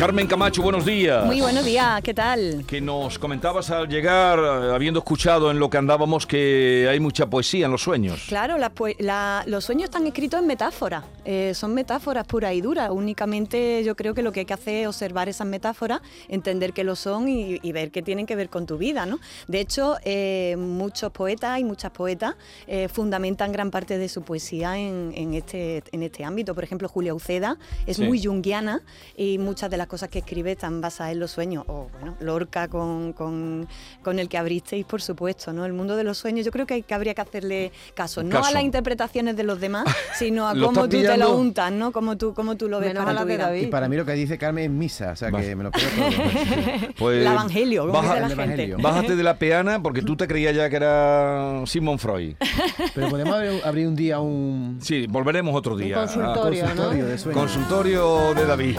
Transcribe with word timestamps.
Carmen 0.00 0.26
Camacho, 0.26 0.62
buenos 0.62 0.86
días. 0.86 1.26
Muy 1.26 1.42
buenos 1.42 1.62
días, 1.62 2.00
¿qué 2.02 2.14
tal? 2.14 2.64
Que 2.66 2.80
nos 2.80 3.18
comentabas 3.18 3.68
al 3.70 3.86
llegar, 3.86 4.38
eh, 4.38 4.74
habiendo 4.74 5.00
escuchado 5.00 5.50
en 5.50 5.58
lo 5.58 5.68
que 5.68 5.76
andábamos, 5.76 6.26
que 6.26 6.86
hay 6.90 6.98
mucha 7.00 7.26
poesía 7.28 7.66
en 7.66 7.72
los 7.72 7.82
sueños. 7.82 8.24
Claro, 8.26 8.56
la- 8.56 9.44
los 9.46 9.62
sueños 9.62 9.84
están 9.84 10.06
escritos 10.06 10.40
en 10.40 10.46
metáforas, 10.46 11.04
eh, 11.26 11.52
son 11.54 11.74
metáforas 11.74 12.26
puras 12.26 12.54
y 12.54 12.62
duras. 12.62 12.88
Únicamente 12.90 13.84
yo 13.84 13.94
creo 13.94 14.14
que 14.14 14.22
lo 14.22 14.32
que 14.32 14.40
hay 14.40 14.46
que 14.46 14.54
hacer 14.54 14.76
es 14.76 14.86
observar 14.86 15.28
esas 15.28 15.46
metáforas, 15.46 16.00
entender 16.28 16.72
que 16.72 16.82
lo 16.82 16.96
son 16.96 17.28
y, 17.28 17.58
y 17.62 17.72
ver 17.72 17.90
qué 17.90 18.00
tienen 18.00 18.24
que 18.24 18.36
ver 18.36 18.48
con 18.48 18.64
tu 18.64 18.78
vida. 18.78 19.04
¿no? 19.04 19.18
De 19.48 19.60
hecho, 19.60 19.96
eh, 20.04 20.56
muchos 20.58 21.12
poetas 21.12 21.60
y 21.60 21.64
muchas 21.64 21.90
poetas 21.90 22.36
eh, 22.66 22.88
fundamentan 22.88 23.52
gran 23.52 23.70
parte 23.70 23.98
de 23.98 24.08
su 24.08 24.22
poesía 24.22 24.78
en, 24.78 25.12
en 25.14 25.34
este, 25.34 25.82
en 25.92 26.02
este 26.02 26.24
ámbito. 26.24 26.54
Por 26.54 26.64
ejemplo, 26.64 26.88
Julia 26.88 27.12
Uceda 27.12 27.58
es 27.86 27.98
Sí. 27.98 28.04
muy 28.04 28.24
junguiana 28.24 28.80
y 29.14 29.36
muchas 29.36 29.70
de 29.70 29.76
las 29.76 29.89
cosas 29.90 30.08
que 30.08 30.20
escribe 30.20 30.52
están 30.52 30.80
basadas 30.80 31.12
en 31.12 31.20
los 31.20 31.30
sueños. 31.32 31.64
O 31.66 31.88
bueno, 31.92 32.16
Lorca 32.20 32.68
con, 32.68 33.12
con, 33.12 33.66
con 34.02 34.18
el 34.18 34.28
que 34.28 34.38
abristeis, 34.38 34.86
por 34.86 35.02
supuesto, 35.02 35.52
¿no? 35.52 35.66
El 35.66 35.72
mundo 35.72 35.96
de 35.96 36.04
los 36.04 36.16
sueños, 36.16 36.46
yo 36.46 36.52
creo 36.52 36.64
que, 36.66 36.74
hay- 36.74 36.82
que 36.82 36.94
habría 36.94 37.12
que 37.14 37.20
hacerle 37.20 37.72
caso, 37.94 38.22
no 38.22 38.30
Caso. 38.30 38.48
a 38.48 38.52
las 38.52 38.62
interpretaciones 38.62 39.36
de 39.36 39.42
los 39.42 39.60
demás, 39.60 39.84
sino 40.18 40.48
a 40.48 40.52
cómo 40.54 40.88
tú 40.88 41.02
te 41.02 41.16
lo 41.18 41.36
untas, 41.36 41.72
¿no? 41.72 41.92
Cómo 41.92 42.16
tú, 42.16 42.32
cómo 42.34 42.56
tú 42.56 42.68
lo 42.68 42.78
ves 42.80 42.88
Menos 42.94 43.04
para 43.04 43.20
tu 43.22 43.26
de 43.26 43.34
vida. 43.34 43.46
David. 43.46 43.62
Y 43.62 43.66
para 43.66 43.88
mí 43.88 43.96
lo 43.96 44.06
que 44.06 44.12
dice 44.12 44.38
Carmen 44.38 44.64
es 44.64 44.70
misa, 44.70 45.10
o 45.12 45.16
sea 45.16 45.30
que 45.32 45.56
me 45.56 45.64
lo 45.64 45.70
creo 45.72 45.88
todo. 45.90 46.92
Pues, 46.96 47.18
El 47.26 47.32
evangelio, 47.32 47.82
como 47.82 47.92
baja- 47.94 48.14
dice 48.14 48.20
la 48.20 48.26
el 48.26 48.30
gente. 48.36 48.44
evangelio. 48.44 48.76
Bájate 48.80 49.16
de 49.16 49.22
la 49.24 49.34
peana 49.36 49.82
porque 49.82 50.02
tú 50.02 50.16
te 50.16 50.26
creías 50.28 50.54
ya 50.54 50.70
que 50.70 50.76
era 50.76 51.62
Simon 51.66 51.98
Freud. 51.98 52.34
Pero 52.94 53.08
podemos 53.08 53.34
abrir, 53.34 53.60
abrir 53.64 53.88
un 53.88 53.96
día 53.96 54.20
un 54.20 54.78
Sí, 54.80 55.06
volveremos 55.08 55.54
otro 55.54 55.76
día. 55.76 55.98
Un 56.00 56.06
consultorio, 56.06 56.62
¿no? 56.62 56.68
consultorio 56.68 57.06
de 57.06 57.18
sueños. 57.18 57.40
Consultorio 57.42 58.34
de 58.34 58.46
David. 58.46 58.78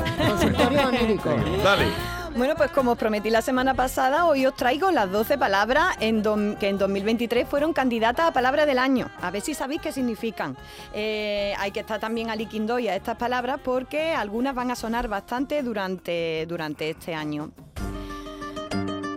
Dale. 1.64 1.86
Bueno, 2.36 2.54
pues 2.56 2.72
como 2.72 2.92
os 2.92 2.98
prometí 2.98 3.30
la 3.30 3.42
semana 3.42 3.74
pasada, 3.74 4.24
hoy 4.26 4.46
os 4.46 4.56
traigo 4.56 4.90
las 4.92 5.12
12 5.12 5.38
palabras 5.38 5.98
en 6.00 6.24
dom- 6.24 6.58
que 6.58 6.70
en 6.70 6.78
2023 6.78 7.46
fueron 7.46 7.74
candidatas 7.74 8.28
a 8.30 8.32
palabra 8.32 8.66
del 8.66 8.80
año. 8.80 9.10
A 9.22 9.32
ver 9.32 9.42
si 9.42 9.54
sabéis 9.54 9.82
qué 9.82 9.92
significan. 9.92 10.56
Eh, 10.94 11.54
hay 11.60 11.72
que 11.72 11.82
estar 11.82 12.00
también 12.00 12.30
aliquindo 12.30 12.80
y 12.80 12.88
a 12.88 12.96
estas 12.96 13.18
palabras 13.18 13.60
porque 13.62 14.14
algunas 14.14 14.56
van 14.56 14.72
a 14.72 14.76
sonar 14.78 15.10
bastante 15.10 15.62
durante, 15.62 16.46
durante 16.48 16.90
este 16.92 17.14
año. 17.14 17.52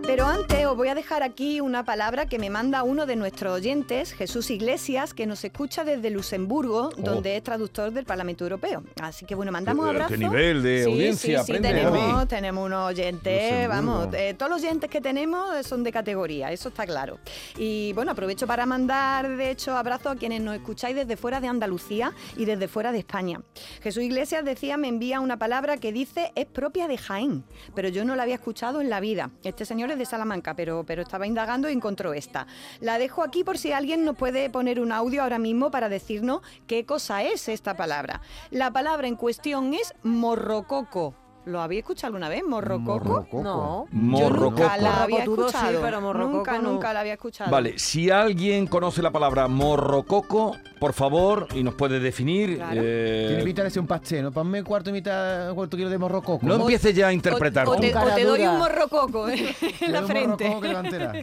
Pero 0.07 0.27
antes 0.27 0.63
os 0.67 0.77
voy 0.77 0.87
a 0.89 0.93
dejar 0.95 1.23
aquí 1.23 1.59
una 1.61 1.83
palabra 1.83 2.27
que 2.27 2.37
me 2.37 2.51
manda 2.51 2.83
uno 2.83 3.07
de 3.07 3.15
nuestros 3.15 3.53
oyentes, 3.53 4.13
Jesús 4.13 4.51
Iglesias, 4.51 5.15
que 5.15 5.25
nos 5.25 5.43
escucha 5.43 5.83
desde 5.83 6.11
Luxemburgo, 6.11 6.89
Oh. 6.95 7.01
donde 7.01 7.35
es 7.37 7.43
traductor 7.43 7.91
del 7.91 8.05
Parlamento 8.05 8.43
Europeo. 8.45 8.83
Así 9.01 9.25
que 9.25 9.33
bueno, 9.33 9.51
mandamos 9.51 9.87
abrazos. 9.89 10.11
qué 10.11 10.17
nivel 10.19 10.61
de 10.61 10.83
Sí, 10.83 10.91
audiencia 10.91 11.43
Sí, 11.43 11.53
sí, 11.55 11.59
tenemos, 11.61 12.27
tenemos 12.27 12.65
unos 12.67 12.87
oyentes, 12.89 13.67
vamos, 13.67 14.07
eh, 14.13 14.35
todos 14.37 14.51
los 14.51 14.61
oyentes 14.61 14.89
que 14.91 15.01
tenemos 15.01 15.65
son 15.65 15.83
de 15.83 15.91
categoría, 15.91 16.51
eso 16.51 16.69
está 16.69 16.85
claro. 16.85 17.17
Y 17.57 17.91
bueno, 17.93 18.11
aprovecho 18.11 18.45
para 18.45 18.67
mandar, 18.67 19.35
de 19.35 19.49
hecho, 19.49 19.75
abrazos 19.75 20.13
a 20.13 20.15
quienes 20.15 20.39
nos 20.41 20.55
escucháis 20.55 20.95
desde 20.95 21.17
fuera 21.17 21.41
de 21.41 21.47
Andalucía 21.47 22.13
y 22.37 22.45
desde 22.45 22.67
fuera 22.67 22.91
de 22.91 22.99
España. 22.99 23.41
Jesús 23.81 24.03
Iglesias 24.03 24.45
decía, 24.45 24.77
me 24.77 24.87
envía 24.87 25.19
una 25.19 25.37
palabra 25.37 25.77
que 25.77 25.91
dice 25.91 26.31
es 26.35 26.45
propia 26.45 26.87
de 26.87 26.97
Jaén, 26.99 27.43
pero 27.73 27.89
yo 27.89 28.05
no 28.05 28.15
la 28.15 28.23
había 28.23 28.35
escuchado 28.35 28.81
en 28.81 28.89
la 28.91 28.99
vida. 28.99 29.31
Este 29.43 29.65
señor 29.65 29.89
es 29.91 29.94
de 29.97 30.05
Salamanca, 30.05 30.55
pero, 30.55 30.83
pero 30.85 31.01
estaba 31.01 31.27
indagando 31.27 31.69
y 31.69 31.73
encontró 31.73 32.13
esta. 32.13 32.47
La 32.79 32.97
dejo 32.97 33.23
aquí 33.23 33.43
por 33.43 33.57
si 33.57 33.71
alguien 33.71 34.05
nos 34.05 34.15
puede 34.15 34.49
poner 34.49 34.79
un 34.79 34.91
audio 34.91 35.23
ahora 35.23 35.39
mismo 35.39 35.71
para 35.71 35.89
decirnos 35.89 36.41
qué 36.67 36.85
cosa 36.85 37.23
es 37.23 37.47
esta 37.49 37.75
palabra. 37.75 38.21
La 38.51 38.71
palabra 38.71 39.07
en 39.07 39.15
cuestión 39.15 39.73
es 39.73 39.93
morrococo. 40.03 41.15
¿Lo 41.45 41.61
habéis 41.61 41.81
escuchado 41.81 42.07
alguna 42.07 42.27
vez? 42.27 42.43
¿Morrococo? 42.43 43.05
Morrococo. 43.05 43.43
No. 43.43 43.85
Yo 43.91 43.97
Morrococo. 43.99 44.63
nunca 44.63 44.77
la 44.77 45.03
había 45.03 45.23
sí, 45.25 45.29
escuchado. 45.29 45.81
pero 45.81 46.01
morrococo 46.01 46.37
nunca, 46.37 46.57
no. 46.59 46.71
nunca 46.71 46.91
la 46.93 47.01
había 47.01 47.13
escuchado. 47.13 47.51
Vale, 47.51 47.77
si 47.77 48.09
alguien 48.09 48.65
conoce 48.65 49.03
la 49.03 49.11
palabra 49.11 49.47
morrococo, 49.47 50.55
por 50.85 50.93
favor, 50.93 51.47
y 51.55 51.63
nos 51.63 51.73
puede 51.73 51.99
definir. 51.99 52.57
Claro. 52.57 52.79
eh, 52.83 53.53
ser 53.71 53.79
un 53.79 53.87
pastel, 53.87 54.21
¿no? 54.21 54.31
Ponme 54.31 54.63
cuarto 54.63 54.91
y 54.91 54.93
mitad, 54.93 55.51
cuarto 55.55 55.75
kilo 55.77 55.89
de 55.89 55.97
morrococo. 55.97 56.45
no 56.45 56.57
empieces 56.57 56.95
ya 56.95 57.07
a 57.07 57.13
interpretar. 57.13 57.67
O, 57.67 57.71
o 57.71 57.75
te, 57.77 57.89
tú. 57.89 57.97
o 57.97 58.13
te 58.13 58.23
doy 58.23 58.41
un 58.41 58.59
morrococo 58.59 59.27
eh, 59.27 59.55
en 59.81 59.91
la 59.91 60.03
frente. 60.03 60.45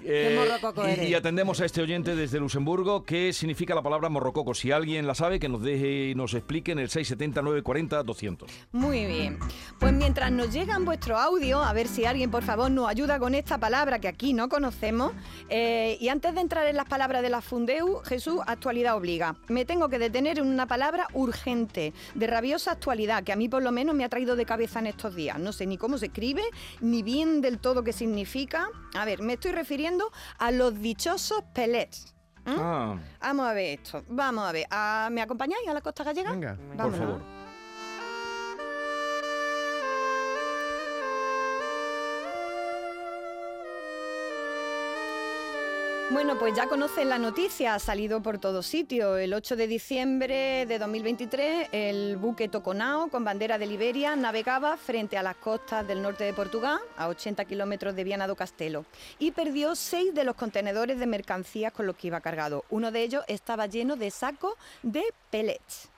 Eh, 0.04 0.28
¿Qué 0.30 0.36
morrococo 0.36 0.82
y, 0.88 1.04
y 1.06 1.14
atendemos 1.14 1.60
a 1.60 1.64
este 1.64 1.80
oyente 1.80 2.16
desde 2.16 2.40
Luxemburgo. 2.40 3.04
¿Qué 3.04 3.32
significa 3.32 3.72
la 3.74 3.82
palabra 3.82 4.08
morrococo? 4.08 4.52
Si 4.52 4.72
alguien 4.72 5.06
la 5.06 5.14
sabe, 5.14 5.38
que 5.38 5.48
nos 5.48 5.62
deje 5.62 6.08
y 6.10 6.14
nos 6.16 6.34
explique 6.34 6.72
en 6.72 6.80
el 6.80 6.88
670 6.88 7.40
940 7.42 8.02
200. 8.02 8.50
Muy 8.72 9.04
bien. 9.06 9.38
Pues 9.78 9.92
mientras 9.92 10.32
nos 10.32 10.52
llegan 10.52 10.84
vuestro 10.84 11.18
audio, 11.18 11.62
a 11.62 11.72
ver 11.72 11.86
si 11.86 12.04
alguien 12.04 12.32
por 12.32 12.42
favor 12.42 12.68
nos 12.68 12.88
ayuda 12.88 13.20
con 13.20 13.36
esta 13.36 13.58
palabra 13.58 14.00
que 14.00 14.08
aquí 14.08 14.32
no 14.32 14.48
conocemos. 14.48 15.12
eh, 15.48 15.98
y 16.00 16.08
antes 16.08 16.34
de 16.34 16.40
entrar 16.40 16.66
en 16.66 16.76
las 16.76 16.86
palabras 16.86 17.22
de 17.22 17.30
la 17.30 17.40
Fundeu, 17.42 18.00
Jesús, 18.04 18.40
actualidad 18.46 18.96
obliga. 18.96 19.36
Me 19.52 19.64
tengo 19.66 19.88
que 19.90 19.98
detener 19.98 20.38
en 20.38 20.46
una 20.46 20.66
palabra 20.66 21.06
urgente, 21.12 21.92
de 22.14 22.26
rabiosa 22.26 22.72
actualidad, 22.72 23.22
que 23.22 23.32
a 23.32 23.36
mí 23.36 23.48
por 23.48 23.62
lo 23.62 23.70
menos 23.70 23.94
me 23.94 24.04
ha 24.04 24.08
traído 24.08 24.34
de 24.34 24.46
cabeza 24.46 24.78
en 24.78 24.86
estos 24.86 25.14
días. 25.14 25.38
No 25.38 25.52
sé 25.52 25.66
ni 25.66 25.76
cómo 25.76 25.98
se 25.98 26.06
escribe, 26.06 26.42
ni 26.80 27.02
bien 27.02 27.42
del 27.42 27.58
todo 27.58 27.84
qué 27.84 27.92
significa. 27.92 28.68
A 28.94 29.04
ver, 29.04 29.20
me 29.20 29.34
estoy 29.34 29.52
refiriendo 29.52 30.10
a 30.38 30.50
los 30.50 30.80
dichosos 30.80 31.44
pellets. 31.54 32.14
¿Mm? 32.44 32.54
Ah, 32.58 32.98
Vamos 33.20 33.46
a 33.46 33.52
ver 33.52 33.78
esto. 33.78 34.02
Vamos 34.08 34.44
a 34.48 34.52
ver. 34.52 34.66
Ah, 34.70 35.08
¿Me 35.12 35.20
acompañáis 35.22 35.68
a 35.68 35.74
la 35.74 35.80
costa 35.80 36.02
gallega? 36.02 36.30
Venga. 36.32 36.56
por 36.76 36.96
favor. 36.96 37.41
Bueno, 46.12 46.38
pues 46.38 46.54
ya 46.54 46.66
conocen 46.66 47.08
la 47.08 47.16
noticia, 47.16 47.74
ha 47.74 47.78
salido 47.78 48.22
por 48.22 48.38
todos 48.38 48.66
sitios. 48.66 49.18
El 49.18 49.32
8 49.32 49.56
de 49.56 49.66
diciembre 49.66 50.66
de 50.66 50.78
2023, 50.78 51.68
el 51.72 52.18
buque 52.18 52.48
Toconao, 52.48 53.08
con 53.08 53.24
bandera 53.24 53.56
de 53.56 53.64
Liberia, 53.64 54.14
navegaba 54.14 54.76
frente 54.76 55.16
a 55.16 55.22
las 55.22 55.36
costas 55.36 55.88
del 55.88 56.02
norte 56.02 56.24
de 56.24 56.34
Portugal, 56.34 56.80
a 56.98 57.08
80 57.08 57.46
kilómetros 57.46 57.96
de 57.96 58.04
Viana 58.04 58.26
do 58.26 58.36
Castelo, 58.36 58.84
y 59.18 59.30
perdió 59.30 59.74
seis 59.74 60.14
de 60.14 60.24
los 60.24 60.36
contenedores 60.36 60.98
de 60.98 61.06
mercancías 61.06 61.72
con 61.72 61.86
los 61.86 61.96
que 61.96 62.08
iba 62.08 62.20
cargado. 62.20 62.66
Uno 62.68 62.90
de 62.92 63.02
ellos 63.02 63.24
estaba 63.26 63.66
lleno 63.66 63.96
de 63.96 64.10
sacos 64.10 64.52
de 64.82 65.02
pellets. 65.30 65.91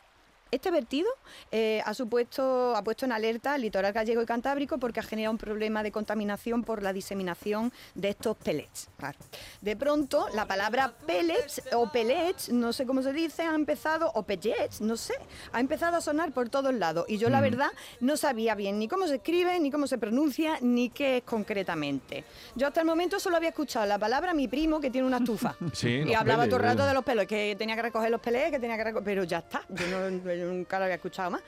Este 0.54 0.70
vertido 0.70 1.08
eh, 1.50 1.82
ha, 1.84 1.94
supuesto, 1.94 2.76
ha 2.76 2.84
puesto 2.84 3.04
en 3.04 3.10
alerta 3.10 3.54
al 3.54 3.62
litoral 3.62 3.92
gallego 3.92 4.22
y 4.22 4.26
cantábrico 4.26 4.78
porque 4.78 5.00
ha 5.00 5.02
generado 5.02 5.32
un 5.32 5.38
problema 5.38 5.82
de 5.82 5.90
contaminación 5.90 6.62
por 6.62 6.80
la 6.80 6.92
diseminación 6.92 7.72
de 7.96 8.10
estos 8.10 8.36
pellets. 8.36 8.88
Claro. 8.96 9.18
De 9.60 9.74
pronto, 9.74 10.28
la 10.32 10.46
palabra 10.46 10.94
pellets 11.06 11.60
o 11.72 11.90
pellets, 11.90 12.50
no 12.50 12.72
sé 12.72 12.86
cómo 12.86 13.02
se 13.02 13.12
dice, 13.12 13.42
ha 13.42 13.54
empezado, 13.56 14.12
o 14.14 14.22
pellets, 14.22 14.80
no 14.80 14.96
sé, 14.96 15.14
ha 15.52 15.58
empezado 15.58 15.96
a 15.96 16.00
sonar 16.00 16.30
por 16.30 16.48
todos 16.48 16.72
lados. 16.72 17.04
Y 17.08 17.18
yo, 17.18 17.30
la 17.30 17.40
verdad, 17.40 17.72
no 17.98 18.16
sabía 18.16 18.54
bien 18.54 18.78
ni 18.78 18.86
cómo 18.86 19.08
se 19.08 19.16
escribe, 19.16 19.58
ni 19.58 19.72
cómo 19.72 19.88
se 19.88 19.98
pronuncia, 19.98 20.58
ni 20.60 20.88
qué 20.88 21.16
es 21.16 21.24
concretamente. 21.24 22.24
Yo 22.54 22.68
hasta 22.68 22.78
el 22.80 22.86
momento 22.86 23.18
solo 23.18 23.36
había 23.38 23.48
escuchado 23.48 23.86
la 23.86 23.98
palabra 23.98 24.34
mi 24.34 24.46
primo 24.46 24.80
que 24.80 24.90
tiene 24.90 25.06
una 25.06 25.18
estufa. 25.18 25.56
Sí, 25.74 25.88
y 26.06 26.14
hablaba 26.14 26.42
pellets, 26.44 26.50
todo 26.50 26.60
el 26.60 26.66
rato 26.66 26.84
eh. 26.84 26.86
de 26.86 26.94
los 26.94 27.04
pelos, 27.04 27.26
que 27.26 27.56
tenía 27.58 27.74
que 27.74 27.82
recoger 27.82 28.08
los 28.10 28.20
pelés, 28.20 28.52
que 28.52 28.60
tenía 28.60 28.76
que 28.76 28.84
recoger, 28.84 29.04
pero 29.04 29.24
ya 29.24 29.38
está, 29.38 29.62
yo, 29.68 29.86
no- 29.88 30.32
yo 30.32 30.43
nunca 30.44 30.78
lo 30.78 30.84
había 30.84 30.96
escuchado 30.96 31.30
más. 31.30 31.42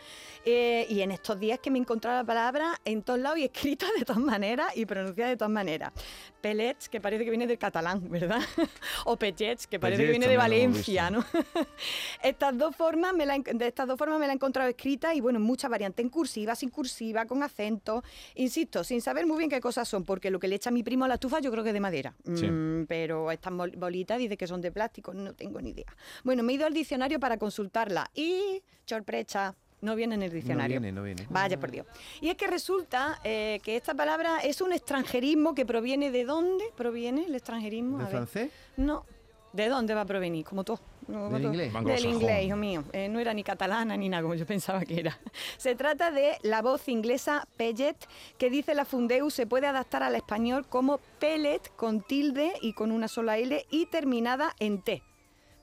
Eh, 0.44 0.86
y 0.88 1.00
en 1.00 1.10
estos 1.10 1.40
días 1.40 1.58
que 1.58 1.70
me 1.72 1.78
he 1.78 1.80
encontrado 1.82 2.18
la 2.18 2.24
palabra 2.24 2.80
en 2.84 3.02
todos 3.02 3.18
lados 3.18 3.38
y 3.38 3.44
escrita 3.44 3.86
de 3.98 4.04
todas 4.04 4.22
maneras 4.22 4.76
y 4.76 4.86
pronunciada 4.86 5.30
de 5.30 5.36
todas 5.36 5.50
maneras. 5.52 5.92
Pellets, 6.40 6.88
que 6.88 7.00
parece 7.00 7.24
que 7.24 7.30
viene 7.30 7.46
del 7.48 7.58
catalán, 7.58 8.08
¿verdad? 8.08 8.40
o 9.06 9.16
pellets, 9.16 9.66
que 9.66 9.80
parece 9.80 10.04
que 10.04 10.10
viene 10.10 10.28
de 10.28 10.36
Valencia, 10.36 11.10
¿no? 11.10 11.24
estas 12.22 12.56
dos 12.56 12.74
formas 12.76 13.12
me 13.14 13.26
la, 13.26 13.36
he- 13.36 13.42
de 13.54 13.66
estas 13.66 13.86
dos 13.88 13.98
formas 13.98 14.18
me 14.20 14.26
la 14.26 14.32
he 14.32 14.36
encontrado 14.36 14.68
escrita 14.68 15.14
y 15.14 15.20
bueno, 15.20 15.38
en 15.38 15.44
muchas 15.44 15.70
variantes, 15.70 16.02
en 16.04 16.10
cursiva, 16.10 16.54
sin 16.54 16.70
cursiva, 16.70 17.24
con 17.26 17.42
acento, 17.42 18.02
insisto, 18.36 18.84
sin 18.84 19.00
saber 19.00 19.26
muy 19.26 19.38
bien 19.38 19.50
qué 19.50 19.60
cosas 19.60 19.88
son, 19.88 20.04
porque 20.04 20.30
lo 20.30 20.38
que 20.38 20.48
le 20.48 20.56
echa 20.56 20.70
mi 20.70 20.82
primo 20.82 21.04
a 21.04 21.08
la 21.08 21.14
estufa 21.14 21.40
yo 21.40 21.50
creo 21.50 21.64
que 21.64 21.70
es 21.70 21.74
de 21.74 21.80
madera, 21.80 22.14
Sí. 22.34 22.46
Mm, 22.46 22.86
pero 22.86 23.30
estas 23.30 23.52
bol- 23.52 23.76
bolitas 23.76 24.18
dice 24.18 24.36
que 24.36 24.46
son 24.46 24.60
de 24.60 24.70
plástico, 24.72 25.12
no 25.14 25.34
tengo 25.34 25.60
ni 25.60 25.70
idea. 25.70 25.92
Bueno, 26.24 26.42
me 26.42 26.52
he 26.52 26.56
ido 26.56 26.66
al 26.66 26.72
diccionario 26.74 27.18
para 27.18 27.36
consultarla 27.38 28.10
y, 28.14 28.62
sorpresa, 28.86 29.54
no 29.80 29.94
viene 29.94 30.14
en 30.14 30.22
el 30.22 30.30
No 30.30 30.34
diccionario. 30.34 30.80
viene, 30.80 30.92
no 30.92 31.02
viene. 31.02 31.26
Vaya 31.28 31.58
por 31.58 31.70
Dios. 31.70 31.86
Y 32.20 32.28
es 32.28 32.36
que 32.36 32.46
resulta 32.46 33.20
eh, 33.24 33.60
que 33.62 33.76
esta 33.76 33.94
palabra 33.94 34.38
es 34.38 34.60
un 34.60 34.72
extranjerismo 34.72 35.54
que 35.54 35.66
proviene 35.66 36.10
de 36.10 36.24
dónde 36.24 36.64
proviene 36.76 37.26
el 37.26 37.34
extranjerismo. 37.34 37.98
¿De 37.98 38.04
A 38.04 38.06
ver. 38.06 38.12
francés? 38.16 38.50
No. 38.76 39.04
¿De 39.52 39.68
dónde 39.68 39.94
va 39.94 40.02
a 40.02 40.04
provenir? 40.06 40.44
Como 40.44 40.64
todo. 40.64 40.80
No, 41.08 41.30
¿Del 41.30 41.42
no, 41.42 41.48
inglés? 41.48 41.72
Del 41.84 42.04
inglés, 42.06 42.44
hijo 42.44 42.56
mío. 42.56 42.84
Eh, 42.92 43.08
no 43.08 43.20
era 43.20 43.32
ni 43.32 43.42
catalana 43.44 43.96
ni 43.96 44.08
nada 44.08 44.22
como 44.22 44.34
yo 44.34 44.44
pensaba 44.44 44.80
que 44.84 44.98
era. 45.00 45.18
Se 45.56 45.74
trata 45.74 46.10
de 46.10 46.36
la 46.42 46.62
voz 46.62 46.88
inglesa 46.88 47.46
pellet, 47.56 47.96
que 48.38 48.50
dice 48.50 48.74
la 48.74 48.84
Fundeu 48.84 49.30
se 49.30 49.46
puede 49.46 49.66
adaptar 49.66 50.02
al 50.02 50.14
español 50.16 50.66
como 50.68 50.98
pellet 51.20 51.60
con 51.76 52.02
tilde 52.02 52.52
y 52.60 52.72
con 52.72 52.90
una 52.90 53.08
sola 53.08 53.38
L 53.38 53.64
y 53.70 53.86
terminada 53.86 54.54
en 54.58 54.82
T. 54.82 55.02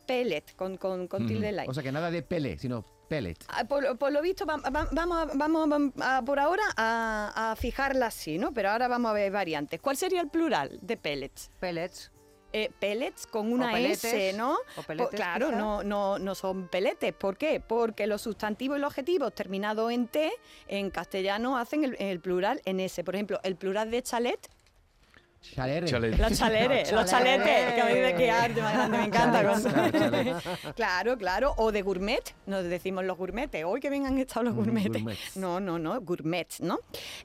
Pellet 0.07 0.55
con, 0.55 0.77
con, 0.77 1.07
con 1.07 1.27
tilde. 1.27 1.65
O 1.67 1.73
sea 1.73 1.83
que 1.83 1.91
nada 1.91 2.09
de 2.09 2.21
pele, 2.23 2.57
sino 2.57 2.83
pellet. 3.07 3.37
Ah, 3.47 3.63
Por, 3.65 3.97
por 3.97 4.11
lo 4.11 4.21
visto, 4.21 4.45
vam- 4.45 4.63
vam- 4.63 4.89
vamos, 4.91 5.17
a- 5.17 5.31
vamos, 5.35 5.67
vam- 5.67 5.93
a- 6.01 6.21
por 6.23 6.39
ahora 6.39 6.63
a, 6.77 7.51
a 7.51 7.55
fijarla 7.55 8.07
así, 8.07 8.37
¿no? 8.37 8.53
Pero 8.53 8.69
ahora 8.71 8.87
vamos 8.87 9.09
a 9.11 9.13
ver 9.13 9.31
variantes. 9.31 9.79
¿Cuál 9.81 9.97
sería 9.97 10.21
el 10.21 10.29
plural 10.29 10.79
de 10.81 10.97
pellets? 10.97 11.51
Pellets. 11.59 12.11
Eh, 12.55 12.69
pellets 12.79 13.25
con 13.25 13.51
una 13.51 13.71
peletes, 13.71 14.03
S, 14.05 14.33
¿no? 14.37 14.57
o 14.77 15.09
claro, 15.09 15.47
quizá. 15.47 15.57
no, 15.57 15.83
no, 15.83 16.19
no 16.19 16.35
son 16.35 16.67
peletes. 16.67 17.11
¿Por 17.11 17.35
qué? 17.35 17.59
Porque 17.59 18.05
los 18.05 18.21
sustantivos 18.21 18.77
y 18.77 18.81
los 18.81 18.91
adjetivos 18.91 19.33
terminados 19.33 19.91
en 19.91 20.07
T 20.07 20.31
en 20.67 20.91
castellano 20.91 21.57
hacen 21.57 21.83
el, 21.83 21.95
el 21.97 22.19
plural 22.19 22.61
en 22.65 22.79
S. 22.79 23.03
Por 23.03 23.15
ejemplo, 23.15 23.39
el 23.43 23.55
plural 23.55 23.89
de 23.89 24.03
chalet, 24.03 24.49
Chalere. 25.43 25.81
Los 25.81 26.37
chaleres, 26.39 26.91
los 26.91 27.01
Los 27.01 27.09
chaletes, 27.11 27.73
que 27.73 27.83
me 27.83 27.93
dice 27.95 28.15
que 28.15 28.31
arte 28.31 28.61
más 28.61 28.73
grande, 28.73 28.97
me 28.97 29.03
encanta. 29.05 30.41
Claro, 30.75 31.17
claro. 31.17 31.53
O 31.57 31.71
de 31.71 31.81
gourmet, 31.81 32.23
nos 32.45 32.63
decimos 32.63 33.03
los 33.03 33.17
gourmetes. 33.17 33.63
Hoy 33.65 33.79
que 33.79 33.89
bien 33.89 34.05
han 34.05 34.17
estado 34.17 34.43
los 34.43 34.53
Mm, 34.53 34.57
gourmetes. 34.57 34.91
gourmets. 34.93 35.37
No, 35.37 35.59
no, 35.59 35.77
no, 35.77 35.99
gourmets, 36.01 36.61
¿no? 36.61 36.79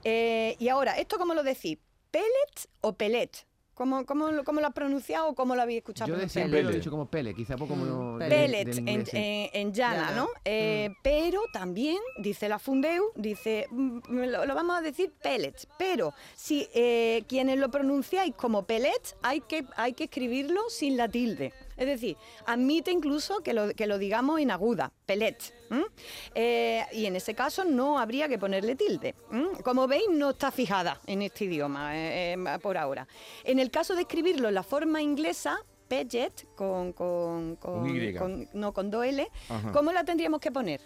Eh, 0.05 0.57
y 0.59 0.69
ahora, 0.69 0.99
¿esto 0.99 1.17
cómo 1.19 1.33
lo 1.35 1.43
decís? 1.43 1.79
¿Pellets 2.11 2.69
o 2.81 2.95
pellet? 2.95 3.31
¿Cómo, 3.79 4.05
cómo, 4.05 4.33
lo- 4.33 4.43
cómo 4.43 4.61
lo 4.61 4.67
has 4.67 4.73
pronunciado 4.75 5.29
o 5.29 5.35
cómo 5.37 5.55
lo 5.55 5.63
habéis 5.63 5.79
escuchado 5.79 6.09
Yo 6.09 6.15
de 6.15 6.19
pronunciar? 6.19 6.43
siempre 6.47 6.63
lo 6.63 6.69
he 6.69 6.73
Pele. 6.73 6.79
dicho 6.81 6.91
como 6.91 7.07
pele, 7.09 7.33
quizá 7.33 7.57
poco 7.57 7.75
como 7.75 7.85
Mm, 7.85 8.19
del- 8.19 8.29
Pellets 8.29 8.67
del 8.77 8.79
en, 8.79 8.89
inglés, 8.89 9.09
sí. 9.09 9.17
en- 9.17 9.51
en 9.53 9.73
llana. 9.73 10.11
¿no? 10.17 10.29
Eh, 10.45 10.91
Pero 11.05 11.41
también, 11.53 11.99
dice 12.19 12.49
la 12.49 12.59
Fundeu, 12.59 13.13
dice, 13.15 13.67
mm, 13.71 14.01
lo, 14.09 14.45
lo 14.47 14.55
vamos 14.57 14.77
a 14.77 14.81
decir 14.81 15.13
pellets, 15.23 15.69
pero 15.79 16.13
si 16.35 16.69
eh, 16.75 17.23
quienes 17.29 17.57
lo 17.61 17.71
pronunciáis 17.71 18.35
como 18.35 18.65
pellets, 18.67 19.15
hay 19.23 19.43
que, 19.43 19.65
hay 19.77 19.93
que 19.93 20.05
escribirlo 20.05 20.61
sin 20.71 20.97
la 20.97 21.09
tilde. 21.09 21.53
Es 21.79 21.87
decir, 21.87 22.17
admite 22.45 22.91
incluso 22.91 23.39
que 23.41 23.55
lo, 23.55 23.71
que 23.73 23.87
lo 23.87 23.97
digamos 23.99 24.41
en 24.41 24.51
aguda, 24.51 24.93
pellets. 25.07 25.55
¿m? 25.71 25.85
Eh, 26.35 26.85
y 26.93 27.07
en 27.07 27.17
ese 27.17 27.35
caso 27.35 27.65
no 27.65 27.99
habría 27.99 28.29
que 28.29 28.39
ponerle 28.39 28.75
tilde. 28.75 29.15
¿m? 29.31 29.49
Como 29.63 29.87
veis, 29.87 30.05
no 30.11 30.31
está 30.31 30.51
fijada 30.51 31.01
en 31.07 31.23
este 31.23 31.45
idioma 31.45 31.97
eh, 31.97 32.33
eh, 32.35 32.59
por 32.61 32.77
ahora. 32.77 33.07
En 33.45 33.59
el 33.61 33.71
caso 33.71 33.95
de 33.95 34.03
escribirlo 34.03 34.49
en 34.49 34.55
la 34.55 34.63
forma 34.63 35.01
inglesa, 35.01 35.59
Pellet, 35.89 36.47
con, 36.55 36.93
con, 36.93 37.57
con- 37.57 37.81
Con 37.87 37.97
Y. 37.97 38.15
con- 38.15 38.49
no, 38.53 38.73
con 38.75 38.91
dos 38.91 39.07
L, 39.07 39.27
Ajá. 39.49 39.73
¿cómo 39.73 39.93
la 39.93 40.05
tendríamos 40.05 40.41
que 40.41 40.51
poner? 40.53 40.81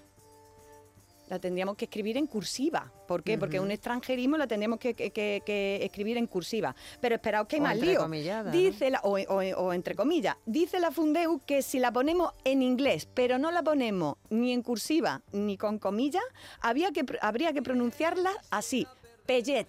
La 1.33 1.39
tendríamos 1.39 1.77
que 1.77 1.87
escribir 1.87 2.19
en 2.19 2.27
cursiva. 2.27 2.93
¿Por 3.09 3.23
qué? 3.23 3.39
Porque 3.39 3.59
un 3.59 3.71
extranjerismo 3.71 4.37
la 4.37 4.47
tendríamos 4.47 4.79
que, 4.79 4.93
que- 4.93 5.11
que- 5.13 5.43
que 5.47 5.83
escribir 5.83 6.19
en 6.19 6.27
cursiva. 6.27 6.77
Pero 7.01 7.15
esperaos 7.15 7.47
que 7.49 7.57
hay 7.57 7.61
O 7.61 7.65
más 7.65 7.79
lío. 7.79 8.07
Dice 8.53 8.91
la, 8.91 9.01
o, 9.03 9.17
o- 9.19 9.57
o 9.65 9.73
entre 9.73 9.95
comillas. 9.95 10.37
Dice 10.45 10.79
la 10.79 10.91
Fundeu 10.91 11.41
que 11.47 11.63
si 11.63 11.79
la 11.79 11.91
ponemos 11.91 12.35
en 12.45 12.61
inglés, 12.61 13.09
pero 13.15 13.39
no 13.39 13.51
la 13.51 13.63
ponemos 13.63 14.17
ni 14.29 14.53
en 14.53 14.61
cursiva 14.61 15.23
ni 15.33 15.57
con 15.57 15.79
comillas, 15.79 16.23
había 16.61 16.91
que, 16.91 17.03
habría 17.23 17.55
que 17.55 17.63
pronunciarla 17.63 18.31
así. 18.51 18.87
Pellet. 19.25 19.69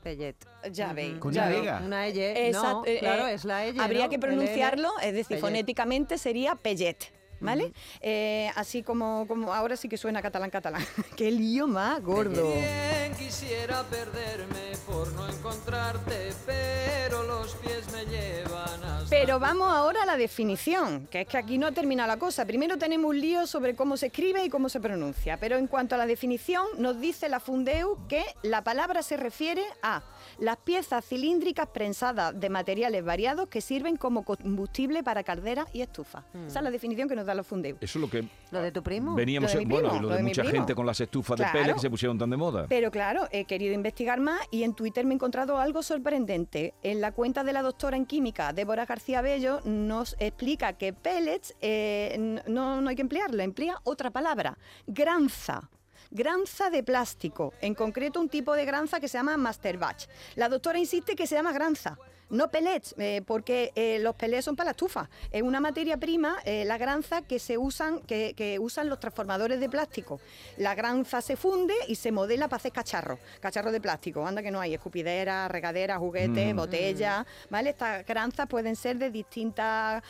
Pellet. 0.00 0.36
Ya 0.70 0.92
veis. 0.92 1.18
Con 1.18 1.32
ya 1.32 1.50
Y. 1.50 1.60
veis. 1.60 1.72
Una 1.84 2.06
L. 2.06 2.46
Exacto, 2.50 2.82
No, 2.82 2.86
eh, 2.86 2.98
claro, 3.00 3.26
eh, 3.26 3.34
es 3.34 3.44
la 3.44 3.64
L. 3.66 3.80
Habría 3.82 4.04
¿no? 4.04 4.10
que 4.10 4.18
pronunciarlo, 4.20 4.90
es 5.02 5.12
decir, 5.12 5.26
Pellet. 5.26 5.40
fonéticamente 5.40 6.18
sería 6.18 6.54
pellet. 6.54 7.12
¿Vale? 7.44 7.72
Eh, 8.00 8.50
así 8.56 8.82
como, 8.82 9.26
como 9.28 9.52
ahora 9.52 9.76
sí 9.76 9.88
que 9.88 9.96
suena 9.96 10.22
catalán 10.22 10.50
catalán. 10.50 10.84
Qué 11.16 11.30
lío 11.30 11.66
más 11.66 12.02
gordo. 12.02 12.52
Bien 12.52 13.14
quisiera 13.18 13.82
perderme 13.84 14.72
por 14.86 15.12
no 15.12 15.28
encontrarte, 15.28 16.32
pero 16.46 17.22
los 17.24 17.54
pies 17.56 17.90
me 17.92 18.04
llevan 18.06 18.82
hasta 18.84 18.93
Pero 19.10 19.38
vamos 19.38 19.68
ahora 19.72 20.02
a 20.02 20.06
la 20.06 20.16
definición, 20.16 21.06
que 21.10 21.22
es 21.22 21.28
que 21.28 21.36
aquí 21.36 21.58
no 21.58 21.72
termina 21.72 22.06
la 22.06 22.16
cosa. 22.18 22.44
Primero 22.46 22.78
tenemos 22.78 23.10
un 23.10 23.20
lío 23.20 23.46
sobre 23.46 23.76
cómo 23.76 23.96
se 23.96 24.06
escribe 24.06 24.44
y 24.44 24.48
cómo 24.48 24.68
se 24.68 24.80
pronuncia, 24.80 25.36
pero 25.38 25.56
en 25.56 25.66
cuanto 25.66 25.94
a 25.94 25.98
la 25.98 26.06
definición, 26.06 26.66
nos 26.78 27.00
dice 27.00 27.28
la 27.28 27.38
Fundeu 27.38 27.98
que 28.08 28.24
la 28.42 28.62
palabra 28.64 29.02
se 29.02 29.16
refiere 29.16 29.62
a 29.82 30.02
las 30.38 30.56
piezas 30.56 31.04
cilíndricas 31.04 31.68
prensadas 31.68 32.38
de 32.38 32.48
materiales 32.50 33.04
variados 33.04 33.48
que 33.48 33.60
sirven 33.60 33.96
como 33.96 34.24
combustible 34.24 35.02
para 35.04 35.22
calderas 35.22 35.66
y 35.72 35.82
estufas. 35.82 36.24
Esa 36.46 36.58
es 36.58 36.64
la 36.64 36.70
definición 36.70 37.08
que 37.08 37.14
nos 37.14 37.26
da 37.26 37.34
la 37.34 37.44
Fundeu. 37.44 37.76
Eso 37.80 37.98
es 37.98 38.02
lo 38.02 38.10
que 38.10 38.24
¿Lo 38.50 38.60
de 38.62 38.72
tu 38.72 38.82
primo? 38.82 39.14
veníamos, 39.14 39.52
Lo 39.52 39.60
de 39.60 39.66
mi 39.66 39.72
bueno, 39.74 39.88
primo, 39.90 40.00
y 40.00 40.02
lo 40.02 40.08
lo 40.10 40.16
de 40.16 40.22
mucha 40.22 40.42
primo. 40.42 40.56
gente 40.56 40.74
con 40.74 40.86
las 40.86 41.00
estufas 41.00 41.38
de 41.38 41.46
pele 41.52 41.74
que 41.74 41.78
se 41.80 41.90
pusieron 41.90 42.18
tan 42.18 42.30
de 42.30 42.36
moda. 42.36 42.66
Pero 42.68 42.90
claro, 42.90 43.28
he 43.30 43.44
querido 43.44 43.74
investigar 43.74 44.18
más 44.18 44.40
y 44.50 44.62
en 44.64 44.74
Twitter 44.74 45.04
me 45.04 45.12
he 45.12 45.16
encontrado 45.16 45.58
algo 45.58 45.82
sorprendente. 45.82 46.74
En 46.82 47.00
la 47.00 47.12
cuenta 47.12 47.44
de 47.44 47.52
la 47.52 47.62
doctora 47.62 47.96
en 47.96 48.06
química, 48.06 48.52
Débora 48.52 48.86
García 48.86 48.93
Bello, 49.22 49.60
nos 49.64 50.16
explica 50.18 50.74
que 50.74 50.92
pellets 50.92 51.54
eh, 51.60 52.40
no, 52.46 52.80
no 52.80 52.88
hay 52.88 52.96
que 52.96 53.02
emplearla, 53.02 53.42
emplea 53.44 53.80
otra 53.84 54.10
palabra, 54.10 54.56
granza. 54.86 55.70
Granza 56.10 56.70
de 56.70 56.84
plástico, 56.84 57.54
en 57.60 57.74
concreto 57.74 58.20
un 58.20 58.28
tipo 58.28 58.54
de 58.54 58.64
granza 58.64 59.00
que 59.00 59.08
se 59.08 59.18
llama 59.18 59.36
master 59.36 59.78
batch. 59.78 60.06
La 60.36 60.48
doctora 60.48 60.78
insiste 60.78 61.16
que 61.16 61.26
se 61.26 61.34
llama 61.34 61.52
granza, 61.52 61.98
no 62.30 62.50
pellets, 62.50 62.94
eh, 62.98 63.22
porque 63.26 63.72
eh, 63.74 63.98
los 64.00 64.14
pellets 64.14 64.44
son 64.44 64.56
para 64.56 64.66
la 64.66 64.70
estufa. 64.72 65.08
Es 65.30 65.42
una 65.42 65.60
materia 65.60 65.96
prima, 65.96 66.36
eh, 66.44 66.64
la 66.64 66.78
granza, 66.78 67.22
que 67.22 67.38
se 67.38 67.58
usan, 67.58 68.00
que, 68.00 68.34
que 68.36 68.58
usan 68.58 68.88
los 68.88 68.98
transformadores 69.00 69.60
de 69.60 69.68
plástico. 69.68 70.20
La 70.56 70.74
granza 70.74 71.20
se 71.20 71.36
funde 71.36 71.74
y 71.88 71.94
se 71.96 72.12
modela 72.12 72.48
para 72.48 72.56
hacer 72.58 72.72
cacharros, 72.72 73.18
cacharros 73.40 73.72
de 73.72 73.80
plástico. 73.80 74.26
Anda 74.26 74.42
que 74.42 74.50
no 74.50 74.60
hay 74.60 74.74
escupideras, 74.74 75.50
regaderas, 75.50 75.98
juguetes, 75.98 76.54
botellas, 76.54 77.26
¿vale? 77.50 77.70
Estas 77.70 78.04
granzas 78.06 78.46
pueden 78.48 78.76
ser 78.76 78.98
de 78.98 79.10
distintas 79.10 80.02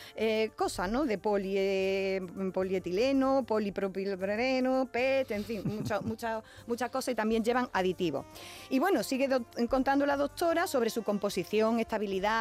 cosas, 0.57 0.91
¿no? 0.91 1.05
De 1.05 1.19
poli, 1.19 2.21
polietileno, 2.53 3.45
polipropileno, 3.47 4.87
PET, 4.91 5.31
en 5.33 5.45
fin, 5.45 5.63
muchas 5.65 6.03
muchas 6.15 6.43
muchas 6.67 6.91
cosas 6.91 7.13
y 7.13 7.15
también 7.15 7.45
llevan 7.45 7.69
aditivos. 7.73 8.25
Y 8.71 8.79
bueno, 8.79 9.03
sigue 9.03 9.29
do- 9.29 9.45
contando 9.69 10.07
la 10.07 10.17
doctora 10.17 10.67
sobre 10.67 10.91
su 10.91 11.03
composición, 11.03 11.81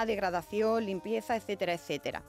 degradación, 0.06 0.86
limpieza, 0.86 1.36
etcétera, 1.36 1.74
etcétera. 1.74 2.24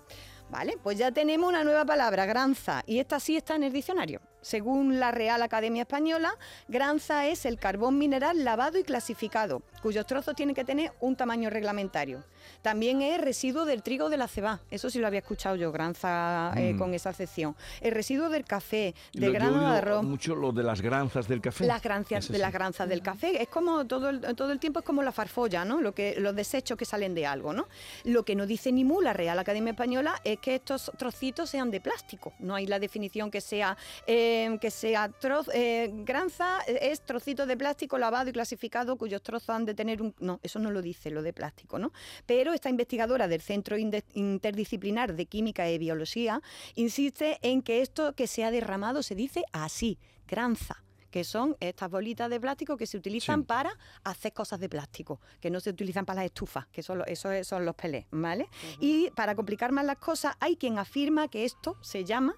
Vale, 0.51 0.77
pues 0.83 0.99
ya 0.99 1.11
tenemos 1.11 1.49
una 1.49 1.65
nueva 1.65 1.85
palabra, 1.85 2.27
granza, 2.27 2.83
y 2.87 2.99
esta 2.99 3.19
sí 3.19 3.37
está 3.37 3.57
en 3.57 3.65
el 3.65 3.73
diccionario. 3.73 4.21
Según 4.45 5.01
la 5.01 5.11
Real 5.11 5.41
Academia 5.43 5.83
Española, 5.83 6.37
granza 6.69 7.27
es 7.27 7.47
el 7.47 7.59
carbón 7.59 7.97
mineral 7.97 8.45
lavado 8.45 8.79
y 8.79 8.85
clasificado, 8.85 9.63
cuyos 9.81 10.07
trozos 10.07 10.37
tienen 10.37 10.55
que 10.55 10.65
tener 10.65 10.93
un 11.01 11.17
tamaño 11.17 11.49
reglamentario. 11.49 12.23
También 12.61 13.01
es 13.01 13.19
residuo 13.23 13.65
del 13.65 13.83
trigo 13.83 14.11
de 14.11 14.19
la 14.19 14.29
cebada, 14.29 14.61
eso 14.71 14.91
sí 14.91 14.99
lo 14.99 15.07
había 15.07 15.21
escuchado 15.21 15.57
yo, 15.57 15.73
granza 15.73 16.53
eh, 16.57 16.75
Mm. 16.75 16.79
con 16.79 16.93
esa 16.93 17.09
acepción. 17.09 17.57
El 17.81 17.93
residuo 17.93 18.29
del 18.29 18.45
café, 18.45 18.95
del 19.15 19.33
grano 19.33 19.71
de 19.71 19.79
arroz. 19.79 20.03
mucho 20.05 20.35
lo 20.35 20.53
de 20.53 20.63
las 20.63 20.83
granzas 20.83 21.27
del 21.27 21.41
café. 21.41 21.67
Las 21.67 21.83
granzas, 21.83 22.29
de 22.29 22.39
las 22.39 22.53
granzas 22.53 22.87
del 22.87 23.01
café, 23.01 23.41
es 23.41 23.49
como 23.49 23.87
todo 23.87 24.11
el, 24.11 24.21
todo 24.37 24.53
el 24.53 24.59
tiempo 24.59 24.81
es 24.81 24.85
como 24.85 25.03
la 25.03 25.13
farfolla, 25.13 25.65
¿no? 25.65 25.81
Lo 25.81 25.95
que, 25.95 26.17
los 26.19 26.37
desechos 26.37 26.77
que 26.77 26.85
salen 26.85 27.15
de 27.15 27.25
algo, 27.25 27.55
¿no? 27.55 27.67
Lo 28.05 28.25
que 28.25 28.35
no 28.35 28.45
dice 28.47 28.71
ni 28.73 28.85
mu 28.85 29.01
la 29.01 29.15
Real 29.15 29.39
Academia 29.39 29.71
Española 29.71 30.21
es 30.23 30.39
que 30.39 30.57
estos 30.57 30.93
trocitos 30.99 31.49
sean 31.49 31.71
de 31.71 31.81
plástico. 31.81 32.35
No 32.41 32.55
hay 32.55 32.67
la 32.67 32.79
definición 32.79 33.31
que 33.31 33.41
sea 33.41 33.77
eh, 34.07 34.34
que 34.61 34.71
sea 34.71 35.09
troz, 35.11 35.49
eh, 35.55 35.91
granza 35.93 36.61
es 36.67 37.01
trocito 37.05 37.47
de 37.47 37.57
plástico 37.57 37.99
lavado 37.99 38.31
y 38.31 38.33
clasificado 38.33 38.97
cuyos 38.97 39.23
trozos 39.23 39.51
han 39.51 39.65
de 39.65 39.75
tener 39.75 40.01
un 40.03 40.15
no, 40.21 40.41
eso 40.43 40.59
no 40.59 40.71
lo 40.71 40.83
dice 40.83 41.11
lo 41.11 41.23
de 41.23 41.33
plástico, 41.33 41.79
¿no? 41.79 41.93
Pero 42.27 42.53
esta 42.53 42.69
investigadora 42.71 43.29
del 43.29 43.41
Centro 43.41 43.77
Interdisciplinar 43.79 45.15
de 45.15 45.27
Química 45.27 45.69
y 45.71 45.79
Biología 45.79 46.41
insiste 46.75 47.39
en 47.43 47.63
que 47.63 47.83
esto 47.83 48.15
que 48.15 48.27
se 48.27 48.45
ha 48.45 48.51
derramado 48.51 49.03
se 49.03 49.15
dice 49.15 49.45
así, 49.53 49.99
granza 50.27 50.83
que 51.11 51.23
son 51.23 51.57
estas 51.61 51.89
bolitas 51.93 52.29
de 52.29 52.41
plástico 52.41 52.77
que 52.77 52.87
se 52.89 52.97
utilizan 52.97 53.43
Sí. 53.43 53.47
para 53.47 53.79
hacer 54.03 54.33
cosas 54.33 54.59
de 54.59 54.69
plástico, 54.69 55.21
que 55.41 55.49
no 55.49 55.61
se 55.61 55.71
utilizan 55.71 56.05
para 56.05 56.17
las 56.23 56.25
estufas, 56.25 56.67
que 56.73 56.83
son, 56.83 56.99
lo- 56.99 57.07
eso 57.07 57.31
es- 57.31 57.47
son 57.47 57.65
los 57.65 57.77
pelés, 57.77 58.07
¿vale? 58.11 58.49
Y 58.81 59.11
para 59.13 59.37
complicar 59.37 59.71
más 59.71 59.85
las 59.85 59.99
cosas, 59.99 60.35
hay 60.41 60.57
quien 60.57 60.77
afirma 60.77 61.29
que 61.29 61.45
esto 61.45 61.77
se 61.83 62.05
llama 62.05 62.35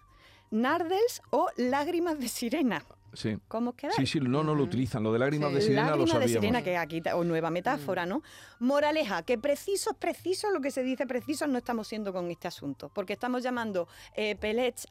nardels 0.50 1.22
o 1.30 1.48
lágrimas 1.56 2.18
de 2.18 2.28
sirena. 2.28 2.84
Sí. 3.16 3.36
¿Cómo 3.48 3.70
os 3.70 3.76
quedáis? 3.76 3.96
Sí, 3.96 4.06
sí, 4.06 4.20
no, 4.20 4.44
no 4.44 4.54
lo 4.54 4.62
utilizan. 4.64 5.02
Lo 5.02 5.12
de 5.12 5.18
lágrimas 5.18 5.52
de 5.52 5.60
sirena 5.60 5.90
lo 5.96 6.04
de 6.04 6.06
sabíamos. 6.06 6.30
sirena, 6.32 6.62
que 6.62 6.76
aquí, 6.76 7.02
o 7.14 7.24
nueva 7.24 7.50
metáfora, 7.50 8.06
¿no? 8.06 8.22
Moraleja, 8.60 9.22
que 9.22 9.38
precisos, 9.38 9.94
precisos, 9.96 10.52
lo 10.52 10.60
que 10.60 10.70
se 10.70 10.82
dice 10.82 11.06
precisos 11.06 11.48
no 11.48 11.58
estamos 11.58 11.88
siendo 11.88 12.12
con 12.12 12.30
este 12.30 12.48
asunto, 12.48 12.90
porque 12.94 13.12
estamos 13.12 13.42
llamando 13.42 13.88
eh, 14.16 14.36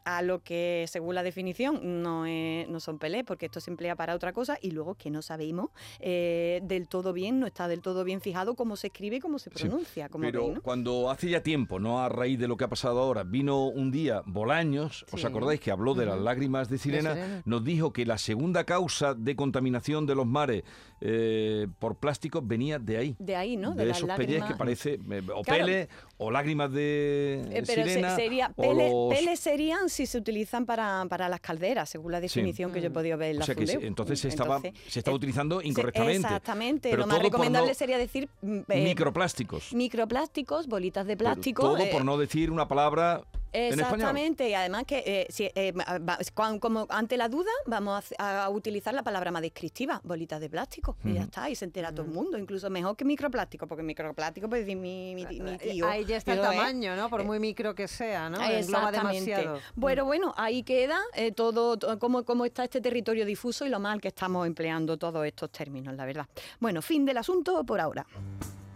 a 0.04 0.22
lo 0.22 0.42
que, 0.42 0.86
según 0.88 1.14
la 1.14 1.22
definición, 1.22 2.02
no, 2.02 2.26
es- 2.26 2.68
no 2.68 2.80
son 2.80 2.98
pellets, 2.98 3.24
porque 3.26 3.46
esto 3.46 3.60
se 3.60 3.70
emplea 3.70 3.96
para 3.96 4.14
otra 4.14 4.32
cosa, 4.32 4.58
y 4.60 4.70
luego 4.70 4.94
que 4.94 5.10
no 5.10 5.22
sabemos 5.22 5.70
eh, 6.00 6.60
del 6.64 6.88
todo 6.88 7.12
bien, 7.12 7.40
no 7.40 7.46
está 7.46 7.68
del 7.68 7.80
todo 7.80 8.04
bien 8.04 8.20
fijado 8.20 8.54
cómo 8.54 8.76
se 8.76 8.88
escribe 8.88 9.16
y 9.16 9.20
cómo 9.20 9.38
se 9.38 9.50
Sí, 9.50 9.64
pronuncia, 9.68 10.08
como 10.08 10.22
Pero 10.22 10.42
veis, 10.44 10.54
¿no? 10.56 10.62
cuando 10.62 11.10
hace 11.10 11.28
ya 11.30 11.42
tiempo, 11.42 11.78
no 11.78 12.00
a 12.02 12.08
raíz 12.08 12.38
de 12.38 12.48
lo 12.48 12.56
que 12.56 12.64
ha 12.64 12.68
pasado 12.68 13.00
ahora, 13.00 13.22
vino 13.24 13.66
un 13.66 13.90
día 13.90 14.22
Bolaños, 14.26 15.04
¿os 15.12 15.24
acordáis 15.24 15.60
que 15.60 15.70
habló 15.70 15.94
de 15.94 16.06
las 16.06 16.18
lágrimas 16.18 16.68
de 16.68 16.78
sirena? 16.78 17.14
sirena. 17.14 17.42
Nos 17.44 17.64
dijo 17.64 17.92
que 17.92 18.04
la 18.06 18.15
segunda 18.18 18.64
causa 18.64 19.14
de 19.14 19.34
contaminación 19.36 20.06
de 20.06 20.14
los 20.14 20.26
mares 20.26 20.62
eh, 21.00 21.66
por 21.78 21.96
plástico 21.96 22.40
venía 22.42 22.78
de 22.78 22.96
ahí. 22.96 23.16
De 23.18 23.36
ahí, 23.36 23.56
¿no? 23.56 23.74
De, 23.74 23.90
esos 23.90 24.08
pellets 24.10 24.44
que 24.46 24.54
parece, 24.54 24.94
eh, 24.94 25.22
o 25.34 25.42
Claro. 25.42 25.64
pele, 25.66 25.88
o 26.16 26.30
lágrimas 26.30 26.72
de 26.72 27.42
Eh, 27.50 27.62
pero 27.66 27.84
se- 27.84 28.16
sería, 28.16 28.52
o 28.56 28.62
pele- 28.62 28.90
los- 28.90 29.14
peles 29.14 29.38
serían 29.40 29.90
si 29.90 30.06
se 30.06 30.16
utilizan 30.18 30.64
para, 30.64 31.04
para 31.08 31.28
las 31.28 31.40
calderas, 31.40 31.90
según 31.90 32.12
la 32.12 32.20
definición 32.20 32.72
que 32.72 32.80
yo 32.80 32.86
he 32.88 32.90
podido 32.90 33.18
ver 33.18 33.30
en 33.32 33.36
O 33.36 33.40
la 33.40 33.46
sea 33.46 33.54
que 33.54 33.66
se- 33.66 33.86
entonces 33.86 34.20
se 34.20 34.28
estaba, 34.28 34.56
Entonces, 34.56 34.80
se 34.92 34.98
estaba 35.00 35.14
eh, 35.14 35.18
utilizando 35.18 35.60
incorrectamente. 35.62 36.26
Exactamente. 36.26 36.88
Pero 36.90 37.02
Lo 37.02 37.06
más 37.08 37.18
recomendable 37.22 37.68
no- 37.68 37.74
sería 37.74 37.98
decir 37.98 38.28
mm, 38.40 38.58
eh, 38.70 38.82
microplásticos. 38.84 39.74
microplásticos, 39.74 40.66
bolitas 40.66 41.06
de 41.06 41.16
Pero 41.16 41.30
plástico. 41.32 41.62
todo 41.62 41.76
eh, 41.78 41.90
por 41.92 42.04
no 42.04 42.16
decir 42.16 42.50
una 42.50 42.68
palabra 42.68 43.22
en. 43.56 43.72
Exactamente, 43.80 44.48
y 44.48 44.54
además 44.54 44.84
que 44.84 45.02
eh, 45.06 45.26
si, 45.30 45.50
eh, 45.54 45.72
va- 45.72 46.18
como 46.60 46.86
ante 46.90 47.16
la 47.16 47.28
duda 47.28 47.50
vamos 47.66 48.04
a, 48.18 48.44
a 48.44 48.48
utilizar 48.50 48.92
la 48.94 49.02
palabra 49.02 49.30
más 49.30 49.42
descriptiva, 49.42 50.00
bolitas 50.04 50.40
de 50.40 50.48
plástico, 50.50 50.96
y 51.04 51.14
ya 51.14 51.22
está, 51.22 51.48
y 51.50 51.54
se 51.54 51.64
entera 51.64 51.90
todo 51.92 52.06
el 52.06 52.12
mundo, 52.12 52.38
incluso 52.38 52.68
mejor 52.70 52.96
que 52.96 53.04
microplástico, 53.04 53.66
porque 53.66 53.82
microplástico 53.82 54.48
puede 54.48 54.62
decir 54.62 54.76
mi, 54.76 55.14
mi, 55.14 55.26
ti- 55.26 55.40
mi 55.40 55.56
tío. 55.58 55.88
Ahí 55.88 56.04
ya 56.04 56.16
está 56.18 56.32
el 56.34 56.38
¿eh? 56.38 56.42
tamaño, 56.42 56.96
¿no? 56.96 57.08
Por 57.08 57.24
muy 57.24 57.38
micro 57.38 57.74
que 57.74 57.88
sea, 57.88 58.28
¿no? 58.28 58.40
Engloba 58.42 58.92
demasiado. 58.92 59.60
Bueno, 59.74 60.04
bueno, 60.04 60.34
ahí 60.36 60.62
queda 60.62 60.98
eh, 61.14 61.32
todo, 61.32 61.76
to- 61.78 61.98
cómo, 61.98 62.24
cómo 62.24 62.44
está 62.44 62.64
este 62.64 62.80
territorio 62.80 63.24
difuso 63.24 63.64
y 63.66 63.68
lo 63.68 63.80
mal 63.80 64.00
que 64.00 64.08
estamos 64.08 64.46
empleando 64.46 64.96
todos 64.96 65.24
estos 65.26 65.50
términos, 65.50 65.94
la 65.94 66.04
verdad. 66.04 66.26
Bueno, 66.60 66.82
fin 66.82 67.04
del 67.04 67.16
asunto 67.18 67.64
por 67.64 67.80
ahora. 67.80 68.06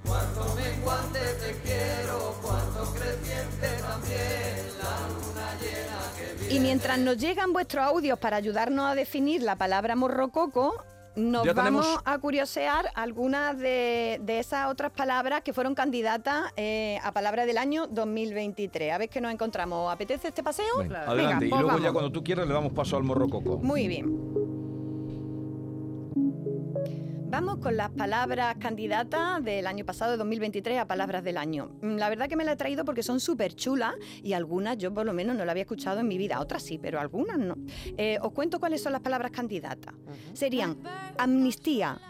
Cuanto 0.05 0.55
menguante 0.55 1.19
te 1.19 1.57
quiero, 1.63 2.35
cuanto 2.43 2.93
creciente 2.95 3.69
también 3.83 4.70
Y 6.51 6.59
mientras 6.59 6.99
nos 6.99 7.17
llegan 7.17 7.53
vuestros 7.53 7.85
audios 7.85 8.19
para 8.19 8.37
ayudarnos 8.37 8.87
a 8.87 8.95
definir 8.95 9.43
la 9.43 9.57
palabra 9.57 9.95
morrococo, 9.95 10.85
nos 11.15 11.45
Ya 11.45 11.53
vamos 11.53 11.85
tenemos- 11.87 12.03
a 12.05 12.19
curiosear 12.19 12.87
algunas 12.95 13.57
de, 13.59 14.19
de 14.23 14.39
esas 14.41 14.69
otras 14.69 14.91
palabras 14.91 15.43
que 15.43 15.53
fueron 15.53 15.75
candidatas 15.75 16.53
eh, 16.57 16.99
a 17.05 17.13
palabra 17.13 17.47
del 17.47 17.59
año 17.59 17.87
2023. 17.87 18.93
A 18.93 18.99
ver 18.99 19.09
qué 19.09 19.21
nos 19.21 19.33
encontramos. 19.33 19.93
¿Apetece 19.93 20.29
este 20.29 20.43
paseo? 20.43 20.67
Venga, 20.79 21.01
Venga, 21.01 21.13
adelante. 21.13 21.49
pues 21.49 21.61
y 21.61 21.65
luego 21.65 21.79
ya 21.79 21.93
cuando 21.93 22.11
tú 22.11 22.23
quieras 22.25 22.47
le 22.49 22.55
damos 22.55 22.73
paso 22.73 22.97
al 22.97 23.05
morrococo. 23.05 23.59
Muy 23.59 23.87
bien. 23.87 24.07
Vamos 27.31 27.59
con 27.59 27.77
las 27.77 27.91
palabras 27.91 28.57
candidatas 28.59 29.43
del 29.45 29.69
año 29.69 29.85
pasado, 29.87 30.11
de 30.11 30.17
2023, 30.17 30.81
a 30.81 30.87
palabras 30.89 31.23
del 31.23 31.37
año. 31.37 31.71
Mm, 31.81 31.95
La 31.97 32.09
verdad 32.09 32.29
que 32.29 32.35
me 32.35 32.45
la 32.45 32.53
he 32.53 32.57
traído 32.57 32.85
porque 32.85 33.05
son 33.05 33.21
súper 33.21 33.55
chulas 33.55 33.95
y 34.25 34.33
algunas 34.33 34.77
yo 34.79 34.93
por 34.93 35.07
lo 35.07 35.13
menos 35.13 35.37
no 35.37 35.45
la 35.45 35.53
había 35.53 35.63
escuchado 35.63 36.01
en 36.01 36.09
mi 36.09 36.19
vida, 36.19 36.41
otras 36.41 36.65
sí, 36.65 36.77
pero 36.79 36.99
algunas 36.99 37.39
no. 37.39 37.55
Eh, 37.97 38.19
os 38.21 38.33
cuento 38.33 38.59
cuáles 38.59 38.83
son 38.83 38.93
las 38.93 39.01
palabras 39.01 39.31
candidatas. 39.31 39.95
Serían 40.33 40.79
amnistía, 41.19 42.01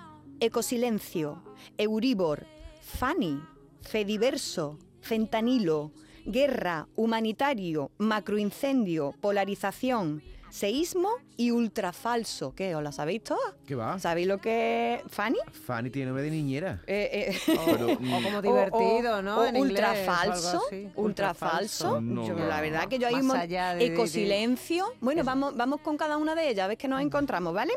ecosilencio, 0.41 1.43
euribor, 1.77 2.47
Fanny, 2.81 3.43
fediverso, 3.83 4.79
fentanilo, 5.03 5.93
guerra, 6.25 6.89
humanitario, 6.97 7.91
macroincendio, 7.99 9.15
polarización, 9.21 10.23
seísmo 10.51 11.09
y 11.37 11.51
ultrafalso. 11.51 12.55
¿Qué? 12.55 12.75
¿Os 12.75 12.83
la 12.83 12.93
sabéis 12.93 13.25
todas? 13.25 13.55
¿Qué 13.67 13.75
va? 13.75 13.99
¿Sabéis 13.99 14.27
lo 14.27 14.39
que 14.39 14.95
es 14.97 15.03
Fanny? 15.13 15.39
Fanny 15.53 15.91
tiene 15.91 16.07
nombre 16.07 16.25
de 16.25 16.31
niñera. 16.31 16.83
Eh, 16.87 17.33
eh, 17.47 17.53
O, 17.59 17.65
Pero, 17.67 17.93
o 17.93 17.97
como 17.97 18.39
o- 18.39 18.43
divertido, 18.43 19.19
o- 19.19 19.23
¿no? 19.23 19.45
en 19.47 19.57
ultrafalso, 19.57 20.63
ultrafalso. 20.97 22.01
No, 22.01 22.27
Yo, 22.27 22.35
no. 22.35 22.47
la 22.47 22.61
verdad 22.61 22.89
que 22.89 22.99
yo 22.99 23.07
hay 23.07 23.15
Más 23.15 23.23
un 23.23 23.29
mon- 23.29 23.37
allá 23.39 23.75
de- 23.75 23.79
de- 23.85 23.89
de- 23.89 23.95
ecosilencio. 23.95 24.87
Bueno, 25.01 25.25
vamos, 25.25 25.57
vamos 25.57 25.81
con 25.81 25.97
cada 25.97 26.17
una 26.17 26.35
de 26.35 26.49
ellas, 26.49 26.65
a 26.65 26.69
ver 26.69 26.77
qué 26.79 26.89
nos 26.89 27.01
encontramos, 27.01 27.55
¿vale? 27.55 27.73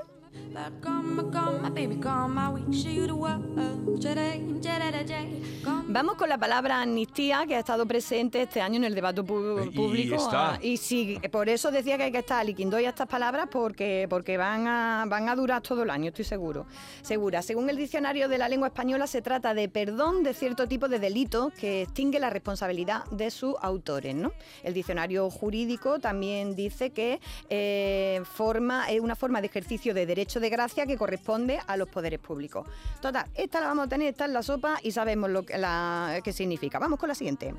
Vamos 5.87 6.15
con 6.15 6.29
la 6.29 6.37
palabra 6.37 6.81
amnistía 6.81 7.45
que 7.47 7.55
ha 7.55 7.59
estado 7.59 7.85
presente 7.85 8.41
este 8.41 8.61
año 8.61 8.77
en 8.77 8.83
el 8.85 8.95
debate 8.95 9.21
pu- 9.21 9.67
Y 9.67 9.75
público. 9.75 10.15
está. 10.15 10.53
ah, 10.55 10.59
Y 10.61 10.77
sí, 10.77 11.19
por 11.31 11.49
eso 11.49 11.71
decía 11.71 11.97
que 11.97 12.03
hay 12.03 12.11
que 12.11 12.19
estar 12.19 12.43
liquidando 12.45 12.79
ya 12.79 12.89
estas 12.89 13.07
palabras 13.07 13.47
porque, 13.51 14.07
porque 14.09 14.37
van, 14.37 14.67
a, 14.67 15.05
van 15.07 15.29
a 15.29 15.35
durar 15.35 15.61
todo 15.61 15.83
el 15.83 15.89
año, 15.89 16.09
estoy 16.09 16.25
seguro. 16.25 16.65
Segura. 17.01 17.41
Según 17.41 17.69
el 17.69 17.77
diccionario 17.77 18.27
de 18.29 18.37
la 18.37 18.49
lengua 18.49 18.67
española, 18.69 19.05
se 19.07 19.21
trata 19.21 19.53
de 19.53 19.69
perdón 19.69 20.23
de 20.23 20.33
cierto 20.33 20.67
tipo 20.67 20.87
de 20.87 20.99
delito 20.99 21.51
que 21.59 21.83
extingue 21.83 22.19
la 22.19 22.29
responsabilidad 22.29 23.05
de 23.11 23.29
sus 23.31 23.55
autores. 23.61 24.15
¿no? 24.15 24.31
El 24.63 24.73
diccionario 24.73 25.29
jurídico 25.29 25.99
también 25.99 26.55
dice 26.55 26.91
que 26.91 27.19
eh, 27.49 28.21
forma, 28.33 28.89
es 28.91 28.99
una 28.99 29.15
forma 29.15 29.41
de 29.41 29.47
ejercicio 29.47 29.93
de 29.93 30.05
derecho 30.05 30.22
de 30.39 30.49
gracia 30.49 30.85
que 30.85 30.97
corresponde 30.97 31.59
a 31.65 31.77
los 31.77 31.89
poderes 31.89 32.19
públicos. 32.19 32.67
Total, 33.01 33.25
esta 33.35 33.61
la 33.61 33.67
vamos 33.67 33.85
a 33.85 33.89
tener, 33.89 34.09
está 34.09 34.25
en 34.25 34.33
la 34.33 34.43
sopa 34.43 34.79
y 34.81 34.91
sabemos 34.91 35.29
lo 35.29 35.43
que, 35.43 36.33
significa. 36.33 36.79
Vamos 36.79 36.99
con 36.99 37.09
la 37.09 37.15
siguiente. 37.15 37.53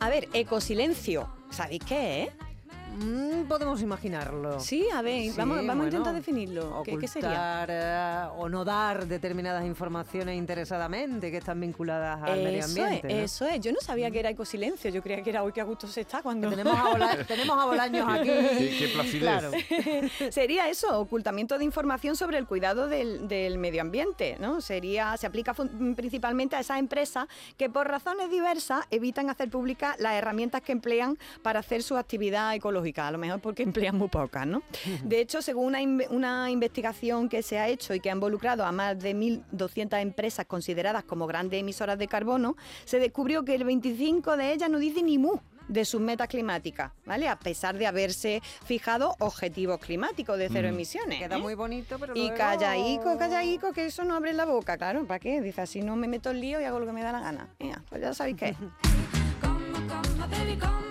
A 0.00 0.08
ver, 0.08 0.28
ecosilencio. 0.32 1.28
¿Sabéis 1.50 1.82
qué 1.84 2.24
es? 2.24 2.47
Mm, 2.96 3.44
podemos 3.48 3.80
imaginarlo. 3.82 4.58
Sí, 4.60 4.86
a 4.92 5.02
ver, 5.02 5.22
Sí, 5.30 5.34
vamos, 5.36 5.64
vamos 5.66 5.84
a 5.84 5.88
intentar 5.88 6.14
definirlo. 6.14 6.82
¿Qué, 6.84 6.96
qué 6.98 7.06
sería? 7.08 7.64
eh, 7.68 8.28
o 8.36 8.48
no 8.48 8.64
dar 8.64 9.06
determinadas 9.06 9.64
informaciones 9.64 10.36
interesadamente 10.36 11.30
que 11.30 11.36
están 11.36 11.60
vinculadas 11.60 12.22
al 12.22 12.42
medio 12.42 12.58
Eso 12.60 12.68
ambiente. 12.82 13.08
es, 13.08 13.14
¿no? 13.14 13.20
eso 13.24 13.46
es. 13.46 13.60
Yo 13.60 13.72
no 13.72 13.80
sabía 13.80 14.10
que 14.10 14.20
era 14.20 14.30
ecosilencio. 14.30 14.90
Yo 14.90 15.02
creía 15.02 15.22
que 15.22 15.30
era 15.30 15.42
hoy 15.42 15.52
que 15.52 15.60
a 15.60 15.64
gusto 15.64 15.86
se 15.86 16.00
está 16.00 16.22
cuando. 16.22 16.50
Que 16.50 16.56
tenemos, 16.56 16.78
a 16.78 16.88
Bola- 16.90 17.24
tenemos 17.28 17.58
a 17.58 17.64
Bolaños 17.66 18.06
aquí. 18.08 18.28
Qué- 18.28 18.76
qué 18.78 18.88
placidez. 18.92 19.20
Claro. 19.22 19.50
Sería 20.30 20.68
eso, 20.68 20.98
ocultamiento 21.00 21.58
de 21.58 21.64
información 21.64 22.16
sobre 22.16 22.38
el 22.38 22.46
cuidado 22.46 22.88
del, 22.88 23.28
del 23.28 23.58
medio 23.58 23.82
ambiente, 23.82 24.36
¿no? 24.40 24.60
Sería, 24.60 25.16
se 25.16 25.26
aplica 25.26 25.54
principalmente 25.54 26.56
a 26.56 26.60
esas 26.60 26.78
empresas 26.78 27.26
que 27.56 27.68
por 27.70 27.86
razones 27.88 28.30
diversas 28.30 28.84
evitan 28.90 29.30
hacer 29.30 29.50
públicas 29.50 29.96
las 29.98 30.14
herramientas 30.14 30.62
que 30.62 30.72
emplean 30.72 31.18
para 31.42 31.60
hacer 31.60 31.82
su 31.82 31.96
actividad 31.96 32.54
ecológica, 32.54 32.77
a 32.96 33.10
lo 33.10 33.18
mejor 33.18 33.40
porque 33.40 33.62
emplean 33.64 33.96
muy 33.96 34.08
pocas, 34.08 34.46
¿no? 34.46 34.62
De 35.04 35.20
hecho, 35.20 35.42
según 35.42 35.74
una, 35.74 35.80
una 36.10 36.50
investigación 36.50 37.28
que 37.28 37.42
se 37.42 37.58
ha 37.58 37.68
hecho 37.68 37.94
y 37.94 38.00
que 38.00 38.10
ha 38.10 38.14
involucrado 38.14 38.64
a 38.64 38.72
más 38.72 38.98
de 38.98 39.14
1.200 39.14 40.00
empresas 40.00 40.46
consideradas 40.46 41.04
como 41.04 41.26
grandes 41.26 41.60
emisoras 41.60 41.98
de 41.98 42.08
carbono, 42.08 42.56
se 42.84 42.98
descubrió 42.98 43.44
que 43.44 43.54
el 43.54 43.64
25 43.64 44.36
de 44.36 44.52
ellas 44.52 44.70
no 44.70 44.78
dice 44.78 45.02
ni 45.02 45.18
mu 45.18 45.38
de 45.68 45.84
sus 45.84 46.00
metas 46.00 46.28
climáticas, 46.28 46.92
¿vale? 47.04 47.28
A 47.28 47.38
pesar 47.38 47.76
de 47.76 47.86
haberse 47.86 48.42
fijado 48.64 49.14
objetivos 49.18 49.78
climáticos 49.78 50.38
de 50.38 50.48
cero 50.48 50.68
emisiones. 50.68 51.18
Queda 51.18 51.36
¿eh? 51.36 51.40
muy 51.40 51.54
bonito, 51.54 51.98
pero 51.98 52.14
Y 52.16 52.30
callaico, 52.30 53.16
callaico, 53.18 53.72
que 53.72 53.86
eso 53.86 54.04
no 54.04 54.14
abre 54.14 54.32
la 54.32 54.46
boca, 54.46 54.76
claro, 54.76 55.04
¿para 55.04 55.20
qué? 55.20 55.40
Dice, 55.40 55.60
así 55.60 55.82
no 55.82 55.96
me 55.96 56.08
meto 56.08 56.30
en 56.30 56.40
lío 56.40 56.60
y 56.60 56.64
hago 56.64 56.80
lo 56.80 56.86
que 56.86 56.92
me 56.92 57.02
da 57.02 57.12
la 57.12 57.20
gana. 57.20 57.48
Mira, 57.58 57.82
pues 57.88 58.00
ya 58.00 58.14
sabéis 58.14 58.36
qué 58.38 58.56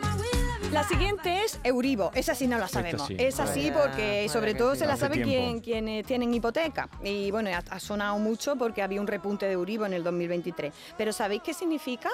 La 0.72 0.84
siguiente 0.84 1.44
es 1.44 1.60
Euribo, 1.64 2.12
esa 2.14 2.36
sí 2.36 2.46
no 2.46 2.58
la 2.58 2.68
sabemos. 2.68 3.08
sí, 3.08 3.16
esa 3.18 3.48
sí 3.48 3.70
vaya, 3.72 3.82
porque 3.84 4.28
sobre 4.30 4.54
todo 4.54 4.74
sí. 4.74 4.80
se 4.80 4.86
la 4.86 4.94
Hace 4.94 5.02
sabe 5.02 5.16
tiempo. 5.16 5.32
quien, 5.32 5.60
quienes 5.62 6.06
tienen 6.06 6.34
hipoteca. 6.34 6.90
Y 7.04 7.32
bueno, 7.32 7.50
ha, 7.52 7.64
ha 7.74 7.80
sonado 7.80 8.18
mucho 8.20 8.56
porque 8.58 8.82
había 8.84 9.00
un 9.02 9.08
repunte 9.08 9.46
de 9.46 9.54
Euribo 9.54 9.86
en 9.86 9.94
el 9.94 10.04
2023. 10.04 10.74
Pero 10.98 11.14
¿sabéis 11.14 11.42
qué 11.42 11.54
significa? 11.54 12.10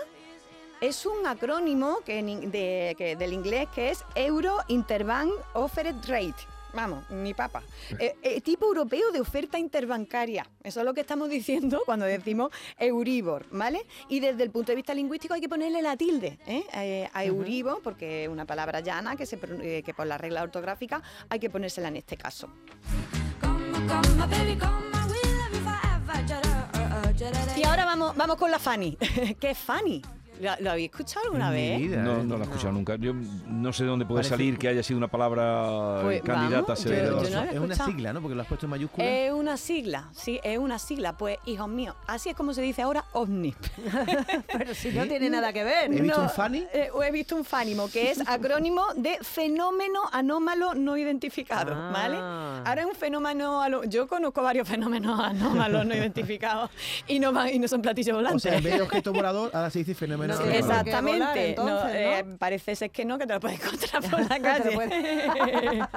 Es 0.82 1.06
un 1.06 1.26
acrónimo 1.26 2.00
que 2.06 2.20
en 2.20 2.30
in- 2.30 2.52
de- 2.52 2.96
que- 2.98 3.16
del 3.16 3.34
inglés 3.34 3.68
que 3.74 3.90
es 3.90 4.04
Euro 4.16 4.58
Interbank 4.68 5.32
Offered 5.54 5.96
Rate. 6.08 6.36
Vamos, 6.74 7.08
mi 7.12 7.34
papa. 7.34 7.62
Eh, 8.00 8.16
eh, 8.24 8.42
tipo 8.42 8.66
europeo 8.66 9.12
de 9.12 9.22
oferta 9.22 9.60
interbancaria. 9.60 10.48
Eso 10.64 10.80
es 10.80 10.86
lo 10.86 10.94
que 10.94 11.02
estamos 11.02 11.30
diciendo 11.30 11.84
cuando 11.86 12.06
decimos 12.06 12.52
Euribor, 12.78 13.46
¿vale? 13.52 13.86
Y 14.10 14.20
desde 14.20 14.44
el 14.44 14.50
punto 14.50 14.72
de 14.72 14.78
vista 14.78 14.94
lingüístico 14.94 15.36
hay 15.36 15.42
que 15.42 15.50
ponerle 15.50 15.82
la 15.82 15.96
tilde 15.96 16.40
¿eh? 16.48 16.64
Eh, 16.74 17.10
a 17.14 17.24
Euribor, 17.24 17.82
porque 17.84 18.24
es 18.24 18.30
una 18.30 18.46
palabra 18.46 18.80
llana 18.80 19.16
que, 19.16 19.26
se, 19.26 19.38
eh, 19.62 19.84
que 19.84 19.94
por 19.94 20.08
la 20.08 20.18
regla 20.18 20.42
ortográfica 20.42 21.04
hay 21.30 21.40
que 21.40 21.50
ponérsela 21.50 21.90
en 21.90 21.98
este 21.98 22.18
caso. 22.18 22.50
Uh, 23.44 23.48
uh, 23.48 24.24
Y 27.56 27.64
ahora 27.64 27.86
vamos, 27.86 28.16
vamos 28.16 28.38
con 28.38 28.50
la 28.50 28.58
Fanny. 28.58 28.98
¿Qué 29.40 29.52
es 29.52 29.58
Fanny? 29.58 30.02
¿Lo, 30.44 30.52
lo 30.60 30.72
habéis 30.72 30.90
escuchado 30.92 31.26
alguna 31.26 31.50
vez? 31.50 31.80
vida, 31.80 32.02
No, 32.04 32.20
¿eh? 32.20 32.24
no 32.24 32.38
lo 32.38 32.44
he 32.44 32.48
escuchado 32.48 32.72
nunca. 32.74 32.96
Yo 32.98 33.14
no 33.48 33.72
sé 33.74 33.84
de 33.84 33.90
dónde 33.90 34.06
puede 34.06 34.20
Parece- 34.20 34.30
salir 34.36 34.58
que 34.58 34.68
haya 34.68 34.84
sido 34.84 34.98
una 34.98 35.08
palabra 35.08 36.00
Pues 36.04 36.22
candidata 36.22 36.62
vamos, 36.62 36.70
a 36.72 36.76
ser. 36.76 36.92
yo- 36.92 36.98
Pero 36.98 37.24
yo 37.24 37.30
no 37.30 37.40
había 37.40 37.52
es 37.54 37.60
una 37.60 37.76
sigla, 37.76 38.14
¿no? 38.14 38.22
Porque 38.22 38.36
lo 38.36 38.42
has 38.42 38.48
puesto 38.48 38.66
en 38.66 38.70
mayúscula. 38.72 39.08
Es 39.10 39.32
una 39.32 39.58
sigla, 39.58 40.10
sí, 40.14 40.40
es 40.44 40.58
una 40.58 40.78
sigla. 40.80 41.14
Pues, 41.18 41.38
hijos 41.46 41.68
míos, 41.70 41.96
así 42.08 42.30
es 42.30 42.36
como 42.36 42.54
se 42.54 42.62
dice 42.62 42.82
ahora 42.82 43.06
ovni. 43.14 43.54
Pero 44.58 44.74
si 44.74 44.92
no 44.92 45.06
tiene 45.08 45.30
nada 45.30 45.54
que 45.54 45.64
ver. 45.64 45.92
He 45.94 46.02
visto 46.02 46.18
No, 46.18 46.24
un 46.24 46.30
Fanny. 46.30 46.66
eh, 46.74 46.90
o 46.94 47.04
he 47.04 47.12
visto 47.12 47.36
un 47.36 47.46
fánimo, 47.46 47.90
que 47.90 48.12
es 48.12 48.22
acrónimo 48.28 48.86
de 48.96 49.18
fenómeno 49.22 50.02
anómalo 50.12 50.74
no 50.74 50.98
identificado, 50.98 51.74
Ah. 51.76 51.90
¿vale? 51.94 52.18
Ahora 52.18 52.82
es 52.82 52.88
un 52.88 52.96
fenómeno, 52.96 53.84
yo 53.86 54.08
conozco 54.08 54.42
varios 54.42 54.68
fenómenos 54.68 55.20
anómalos 55.20 55.86
no 55.86 55.96
identificados 55.96 56.70
y 57.08 57.20
no, 57.20 57.48
y 57.48 57.60
no 57.60 57.68
son 57.68 57.82
platillos 57.82 58.14
O 58.14 58.18
volantes. 58.18 58.44
sea, 58.44 58.56
en 58.58 58.64
vez 58.64 58.76
de 58.76 58.82
objeto 58.82 59.12
volador, 59.14 59.52
ahora 59.54 59.70
se 59.70 59.80
dice 59.80 59.94
fenómeno. 59.96 60.33
No 60.40 60.44
qué 60.52 60.58
Exactamente. 60.60 61.20
volar, 61.20 61.38
entonces, 61.38 61.76
no, 61.76 61.88
¿no? 61.88 61.94
eh, 61.94 62.26
parece 62.38 62.76
ser 62.76 62.92
que 62.92 63.06
no, 63.06 63.18
que 63.18 63.26
te 63.28 63.34
lo 63.34 63.40
puedes 63.40 63.60
encontrar 63.62 64.04
por 64.10 64.20
la 64.30 64.40
calle. 64.40 64.78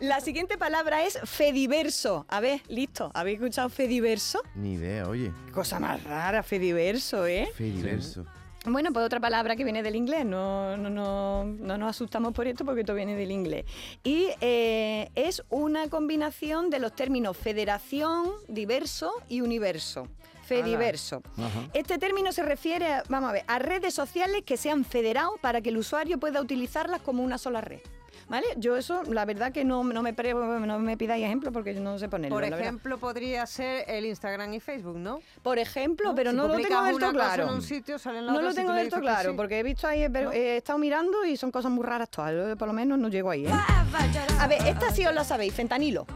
la 0.00 0.20
siguiente 0.20 0.58
palabra 0.58 1.04
es 1.04 1.18
fediverso. 1.24 2.26
A 2.28 2.40
ver, 2.40 2.60
listo. 2.68 3.10
¿Habéis 3.14 3.40
escuchado 3.40 3.68
fediverso? 3.68 4.42
Ni 4.54 4.74
idea, 4.74 5.08
oye. 5.08 5.32
Cosa 5.52 5.78
más 5.80 6.02
rara, 6.04 6.42
fediverso, 6.42 7.26
¿eh? 7.26 7.48
Fediverso. 7.54 8.24
Bueno, 8.66 8.94
pues 8.94 9.04
otra 9.04 9.20
palabra 9.20 9.56
que 9.56 9.64
viene 9.64 9.82
del 9.82 9.94
inglés, 9.94 10.24
no, 10.24 10.74
no, 10.78 10.88
no, 10.88 11.44
no 11.44 11.76
nos 11.76 11.90
asustamos 11.90 12.32
por 12.32 12.46
esto 12.46 12.64
porque 12.64 12.80
esto 12.80 12.94
viene 12.94 13.14
del 13.14 13.30
inglés. 13.30 13.66
Y 14.02 14.28
eh, 14.40 15.10
es 15.14 15.42
una 15.50 15.88
combinación 15.90 16.70
de 16.70 16.78
los 16.78 16.94
términos 16.94 17.36
federación, 17.36 18.30
diverso 18.48 19.12
y 19.28 19.42
universo. 19.42 20.08
Fediverso. 20.44 21.22
Ajá. 21.36 21.68
Este 21.72 21.98
término 21.98 22.32
se 22.32 22.42
refiere, 22.42 22.92
a- 22.92 23.02
vamos 23.08 23.30
a 23.30 23.32
ver, 23.32 23.44
a 23.46 23.58
redes 23.58 23.94
sociales 23.94 24.42
que 24.44 24.56
se 24.56 24.70
han 24.70 24.84
federado 24.84 25.36
para 25.40 25.60
que 25.60 25.70
el 25.70 25.76
usuario 25.78 26.18
pueda 26.18 26.40
utilizarlas 26.40 27.00
como 27.00 27.22
una 27.22 27.38
sola 27.38 27.60
red. 27.60 27.80
¿Vale? 28.26 28.46
Yo 28.56 28.74
eso, 28.78 29.02
la 29.02 29.26
verdad 29.26 29.52
que 29.52 29.64
no, 29.64 29.84
no, 29.84 30.00
me, 30.00 30.14
pre- 30.14 30.32
no 30.32 30.78
me 30.78 30.96
pidáis 30.96 31.22
ejemplo 31.26 31.52
porque 31.52 31.74
yo 31.74 31.80
no 31.82 31.98
sé 31.98 32.08
ponerlo. 32.08 32.34
Por 32.34 32.42
ejemplo, 32.44 32.96
podría 32.96 33.44
ser 33.44 33.84
el 33.86 34.06
Instagram 34.06 34.54
y 34.54 34.60
Facebook, 34.60 34.96
¿no? 34.96 35.20
Por 35.42 35.58
ejemplo, 35.58 36.14
pero 36.14 36.30
Si 36.30 36.36
no 36.36 36.48
lo 36.48 36.54
tengo 36.56 36.84
del 36.84 36.98
todo 36.98 37.12
claro. 37.12 37.42
en 37.48 37.54
un 37.56 37.60
sitio, 37.62 37.98
sale 37.98 38.20
en 38.20 38.26
la 38.26 38.32
No 38.32 38.38
otra 38.38 38.48
lo 38.48 38.54
tengo 38.54 38.72
del 38.72 38.88
todo 38.88 39.00
claro, 39.02 39.30
sí. 39.32 39.36
porque 39.36 39.58
he 39.58 39.62
visto 39.62 39.86
ahí, 39.86 40.04
he 40.32 40.56
estado 40.56 40.78
mirando 40.78 41.22
y 41.26 41.36
son 41.36 41.50
cosas 41.50 41.70
muy 41.70 41.84
raras 41.84 42.08
todas. 42.08 42.32
Yo, 42.32 42.56
Por 42.56 42.66
lo 42.68 42.72
menos 42.72 42.98
no 42.98 43.08
llego 43.08 43.28
ahí. 43.28 43.44
¿eh? 43.46 43.50
A 44.40 44.46
ver, 44.48 44.66
esta 44.68 44.90
sí 44.90 45.04
os 45.04 45.14
la 45.14 45.22
sabéis, 45.24 45.52
fentanilo. 45.52 46.06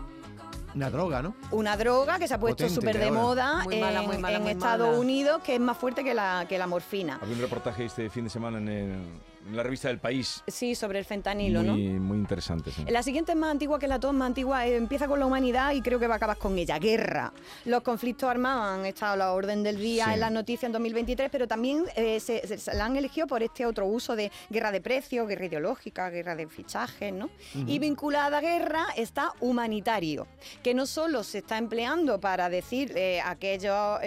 Una 0.74 0.90
droga, 0.90 1.22
¿no? 1.22 1.34
Una 1.50 1.76
droga 1.76 2.18
que 2.18 2.28
se 2.28 2.34
ha 2.34 2.38
puesto 2.40 2.68
súper 2.68 2.98
de 2.98 3.10
moda 3.10 3.62
Muy 3.64 3.76
en, 3.76 3.80
mala, 3.80 4.02
muy 4.02 4.18
mala, 4.18 4.36
en 4.36 4.42
muy 4.42 4.52
Estados 4.52 4.86
mala. 4.88 4.98
Unidos, 5.00 5.42
que 5.42 5.54
es 5.54 5.60
más 5.60 5.76
fuerte 5.76 6.04
que 6.04 6.14
la, 6.14 6.46
que 6.48 6.58
la 6.58 6.66
morfina. 6.66 7.18
Había 7.20 7.34
un 7.34 7.40
reportaje 7.40 7.86
este 7.86 8.10
fin 8.10 8.24
de 8.24 8.30
semana 8.30 8.58
en, 8.58 8.68
el- 8.68 9.20
en 9.48 9.56
la 9.56 9.62
revista 9.62 9.88
del 9.88 9.98
País. 9.98 10.42
Sí, 10.46 10.74
sobre 10.74 10.98
el 10.98 11.04
fentanilo, 11.04 11.62
¿no? 11.62 11.72
muy, 11.72 11.88
muy 11.98 12.18
interesante. 12.18 12.70
sí. 12.70 12.84
La 12.88 13.02
siguiente 13.02 13.32
es 13.32 13.38
más 13.38 13.50
antigua 13.50 13.78
que 13.78 13.88
la 13.88 13.98
tos, 13.98 14.12
más 14.14 14.26
antigua, 14.26 14.66
eh, 14.66 14.76
empieza 14.76 15.06
con 15.08 15.18
la 15.18 15.26
humanidad 15.26 15.72
y 15.72 15.80
creo 15.80 15.98
que 15.98 16.06
va 16.06 16.14
a 16.14 16.16
acabar 16.18 16.36
con 16.36 16.56
ella. 16.58 16.78
Guerra. 16.78 17.32
Los 17.64 17.82
conflictos 17.82 18.28
armados 18.28 18.78
han 18.78 18.86
estado 18.86 19.12
a 19.14 19.16
la 19.16 19.32
orden 19.32 19.62
del 19.62 19.78
día 19.78 20.06
Sí. 20.06 20.10
en 20.14 20.20
las 20.20 20.32
noticias 20.32 20.64
en 20.64 20.72
2023, 20.72 21.28
pero 21.30 21.48
también 21.48 21.84
eh, 21.96 22.20
se, 22.20 22.46
se- 22.46 22.58
se 22.58 22.74
la 22.74 22.84
han 22.84 22.96
elegido 22.96 23.26
por 23.26 23.42
este 23.42 23.64
otro 23.66 23.86
uso 23.86 24.14
de 24.16 24.30
guerra 24.50 24.70
de 24.72 24.80
precios, 24.80 25.26
guerra 25.26 25.46
ideológica, 25.46 26.10
guerra 26.10 26.36
de 26.36 26.46
fichajes, 26.48 27.12
¿no? 27.12 27.30
Y 27.66 27.78
vinculada 27.78 28.38
a 28.38 28.40
guerra 28.40 28.86
está 28.96 29.32
humanitario, 29.40 30.26
que 30.62 30.74
no 30.74 30.86
solo 30.86 31.24
se 31.24 31.38
está 31.38 31.56
empleando 31.58 32.20
para 32.20 32.48
decir 32.48 32.92
eh, 32.96 33.20
aquello 33.24 33.98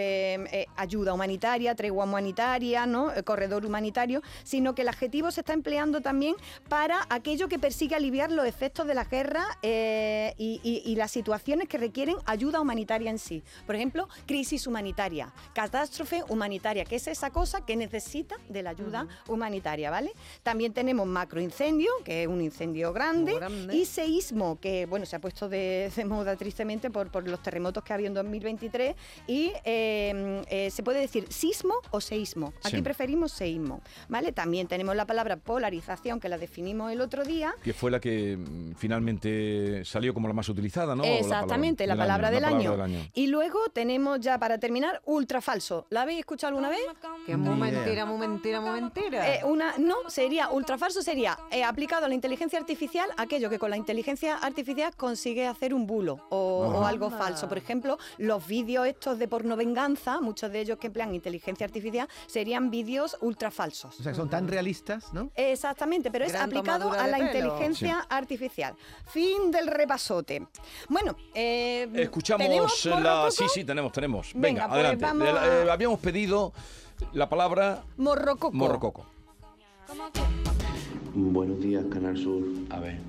ayuda 0.75 1.13
humanitaria, 1.13 1.75
tregua 1.75 2.05
humanitaria, 2.05 2.85
¿no? 2.85 3.11
Corredor 3.25 3.65
humanitario, 3.65 4.21
sino 4.43 4.75
que 4.75 4.81
el 4.83 4.89
adjetivo 4.89 5.30
se 5.31 5.41
está 5.41 5.53
empleando 5.53 6.01
también 6.01 6.35
para 6.69 7.05
aquello 7.09 7.47
que 7.47 7.57
persigue 7.59 7.95
aliviar 7.95 8.31
los 8.31 8.45
efectos 8.45 8.85
de 8.87 8.93
la 8.93 9.05
guerra 9.05 9.45
eh, 9.61 10.33
y, 10.37 10.59
y- 10.63 10.81
y 10.91 10.95
las 10.95 11.11
situaciones 11.11 11.67
que 11.67 11.77
requieren 11.77 12.15
ayuda 12.25 12.59
humanitaria 12.61 13.09
en 13.09 13.19
sí. 13.19 13.43
Por 13.65 13.75
ejemplo, 13.75 14.07
crisis 14.25 14.67
humanitaria, 14.67 15.33
catástrofe 15.53 16.23
humanitaria, 16.29 16.85
que 16.85 16.95
es 16.95 17.07
esa 17.07 17.29
cosa 17.29 17.65
que 17.65 17.75
necesita 17.75 18.35
de 18.49 18.63
la 18.63 18.71
ayuda 18.71 19.07
humanitaria, 19.27 19.89
¿vale? 19.91 20.11
También 20.43 20.73
tenemos 20.73 21.07
macroincendio, 21.07 21.91
que 22.03 22.23
es 22.23 22.27
un 22.27 22.41
incendio 22.41 22.91
grande, 22.93 23.33
y 23.71 23.85
seísmo, 23.85 24.59
que 24.59 24.85
bueno, 24.87 25.05
se 25.05 25.15
ha 25.15 25.19
puesto 25.19 25.47
de, 25.47 25.91
de 25.95 26.05
moda 26.05 26.35
tristemente 26.35 26.89
por, 26.89 27.11
por 27.11 27.27
los 27.27 27.41
terremotos 27.43 27.83
que 27.83 27.93
ha 27.93 27.95
habido 27.95 28.07
en 28.07 28.13
2023, 28.15 28.95
y 29.27 29.51
eh, 29.63 30.41
eh, 30.49 30.69
se 30.71 30.81
puede 30.83 30.99
decir 30.99 31.27
sismo 31.31 31.75
o 31.91 32.01
seísmo. 32.01 32.53
Aquí 32.63 32.77
Sí. 32.77 32.81
preferimos 32.81 33.31
seísmo, 33.31 33.81
¿vale? 34.09 34.31
También 34.31 34.65
tenemos 34.67 34.95
la 34.95 35.05
palabra 35.05 35.20
polarización, 35.37 36.19
que 36.19 36.29
la 36.29 36.37
definimos 36.37 36.91
el 36.91 37.01
otro 37.01 37.23
día, 37.23 37.53
Que 37.63 37.73
fue 37.73 37.91
la 37.91 37.99
que 37.99 38.37
mm, 38.37 38.75
finalmente 38.75 39.83
salió 39.85 40.13
como 40.13 40.27
la 40.27 40.33
más 40.33 40.49
utilizada, 40.49 40.95
¿no? 40.95 41.03
Exactamente, 41.03 41.87
la 41.87 41.95
palabra, 41.95 42.31
del, 42.31 42.45
año, 42.45 42.55
año. 42.55 42.63
la 42.63 42.71
palabra 42.71 42.87
del 42.87 42.95
año. 42.95 43.11
Y 43.13 43.27
luego 43.27 43.59
tenemos 43.73 44.19
ya 44.19 44.37
para 44.37 44.57
terminar 44.57 45.01
ultrafalso. 45.05 45.85
¿La 45.89 46.03
habéis 46.03 46.19
escuchado 46.19 46.49
alguna 46.49 46.69
vez? 46.69 46.79
Que 47.25 47.37
muy 47.37 47.55
mentira, 47.55 48.05
muy 48.05 48.17
mentira, 48.17 48.61
muy 48.61 48.81
mentira. 48.81 49.35
Eh, 49.35 49.41
una, 49.45 49.77
no, 49.77 49.95
sería 50.07 50.49
ultrafalso 50.49 51.01
sería 51.01 51.37
eh, 51.51 51.63
aplicado 51.63 52.05
a 52.05 52.09
la 52.09 52.15
inteligencia 52.15 52.59
artificial 52.59 53.09
aquello 53.17 53.49
que 53.49 53.59
con 53.59 53.69
la 53.69 53.77
inteligencia 53.77 54.37
artificial 54.37 54.95
consigue 54.95 55.47
hacer 55.47 55.73
un 55.73 55.87
bulo 55.87 56.25
o, 56.29 56.37
o 56.37 56.85
algo 56.85 57.09
falso. 57.09 57.47
Por 57.47 57.57
ejemplo, 57.57 57.97
los 58.17 58.45
vídeos 58.45 58.87
estos 58.87 59.19
de 59.19 59.27
porno 59.27 59.55
venganza, 59.55 60.21
muchos 60.21 60.51
de 60.51 60.61
ellos 60.61 60.77
que 60.77 60.87
emplean 60.87 61.13
inteligencia 61.13 61.65
artificial, 61.65 62.07
serían 62.27 62.69
vídeos 62.69 63.17
ultrafalsos. 63.21 63.99
O 63.99 64.03
sea, 64.03 64.11
que 64.11 64.17
son 64.17 64.29
tan 64.29 64.47
realistas, 64.47 65.10
¿no? 65.11 65.29
Exactamente, 65.35 66.09
pero 66.11 66.25
es 66.25 66.35
aplicado 66.35 66.91
a 66.91 67.07
la 67.07 67.17
pelo. 67.17 67.27
inteligencia 67.27 68.05
artificial. 68.09 68.75
Fin 69.07 69.51
del 69.51 69.67
repasote. 69.67 70.47
Bueno, 70.89 71.15
eh, 71.33 71.89
Escuchamos 71.95 72.47
¿tenemos 72.47 72.85
la... 72.85 73.29
Sí, 73.31 73.45
sí, 73.53 73.63
tenemos, 73.63 73.91
tenemos. 73.91 74.31
Venga, 74.33 74.67
Venga, 74.67 74.67
pues 74.67 74.79
adelante. 74.79 75.05
vamos 75.05 75.27
a- 75.27 75.63
eh, 75.63 75.71
habíamos 75.71 75.99
pedido 75.99 76.53
la 77.13 77.27
palabra 77.29 77.83
Morrococo. 77.97 78.55
morrococo. 78.55 79.05
Buenos 81.13 81.59
días, 81.59 81.83
Canal 81.91 82.17
Sur. 82.17 82.43
A 82.69 82.79
ver, 82.79 82.99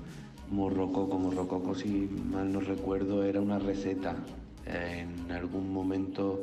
morrococo, 0.51 1.17
morrococo, 1.17 1.73
si 1.75 1.87
mal 1.87 2.51
no 2.51 2.59
recuerdo, 2.59 3.23
era 3.23 3.39
una 3.39 3.59
receta. 3.59 4.15
En 4.65 5.31
algún 5.31 5.71
momento 5.73 6.39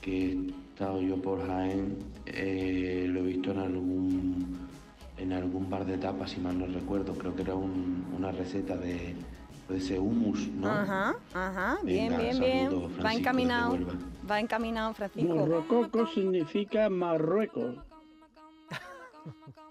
que 0.00 0.50
estado 0.76 1.00
yo 1.00 1.16
por 1.16 1.46
Jaén, 1.46 1.96
eh, 2.26 3.06
lo 3.08 3.20
he 3.20 3.22
visto 3.22 3.50
en 3.50 3.58
algún, 3.60 4.58
en 5.16 5.32
algún 5.32 5.70
bar 5.70 5.86
de 5.86 5.96
tapas, 5.96 6.32
si 6.32 6.38
mal 6.40 6.58
no 6.58 6.66
recuerdo. 6.66 7.14
Creo 7.14 7.34
que 7.34 7.40
era 7.40 7.54
un- 7.54 8.04
una 8.14 8.30
receta 8.30 8.76
de, 8.76 9.14
de 9.70 9.76
ese 9.78 9.98
hummus, 9.98 10.48
¿no? 10.48 10.68
Ajá, 10.68 11.14
ajá, 11.32 11.78
bien, 11.82 12.10
Venga, 12.10 12.18
bien, 12.22 12.38
bien. 12.38 12.68
Francisco, 12.68 13.02
Va 13.06 13.14
encaminado. 13.14 13.78
Va 14.30 14.38
encaminado, 14.40 14.92
Francisco. 14.92 15.34
Morrococo 15.34 16.06
significa 16.08 16.90
Marruecos. 16.90 17.76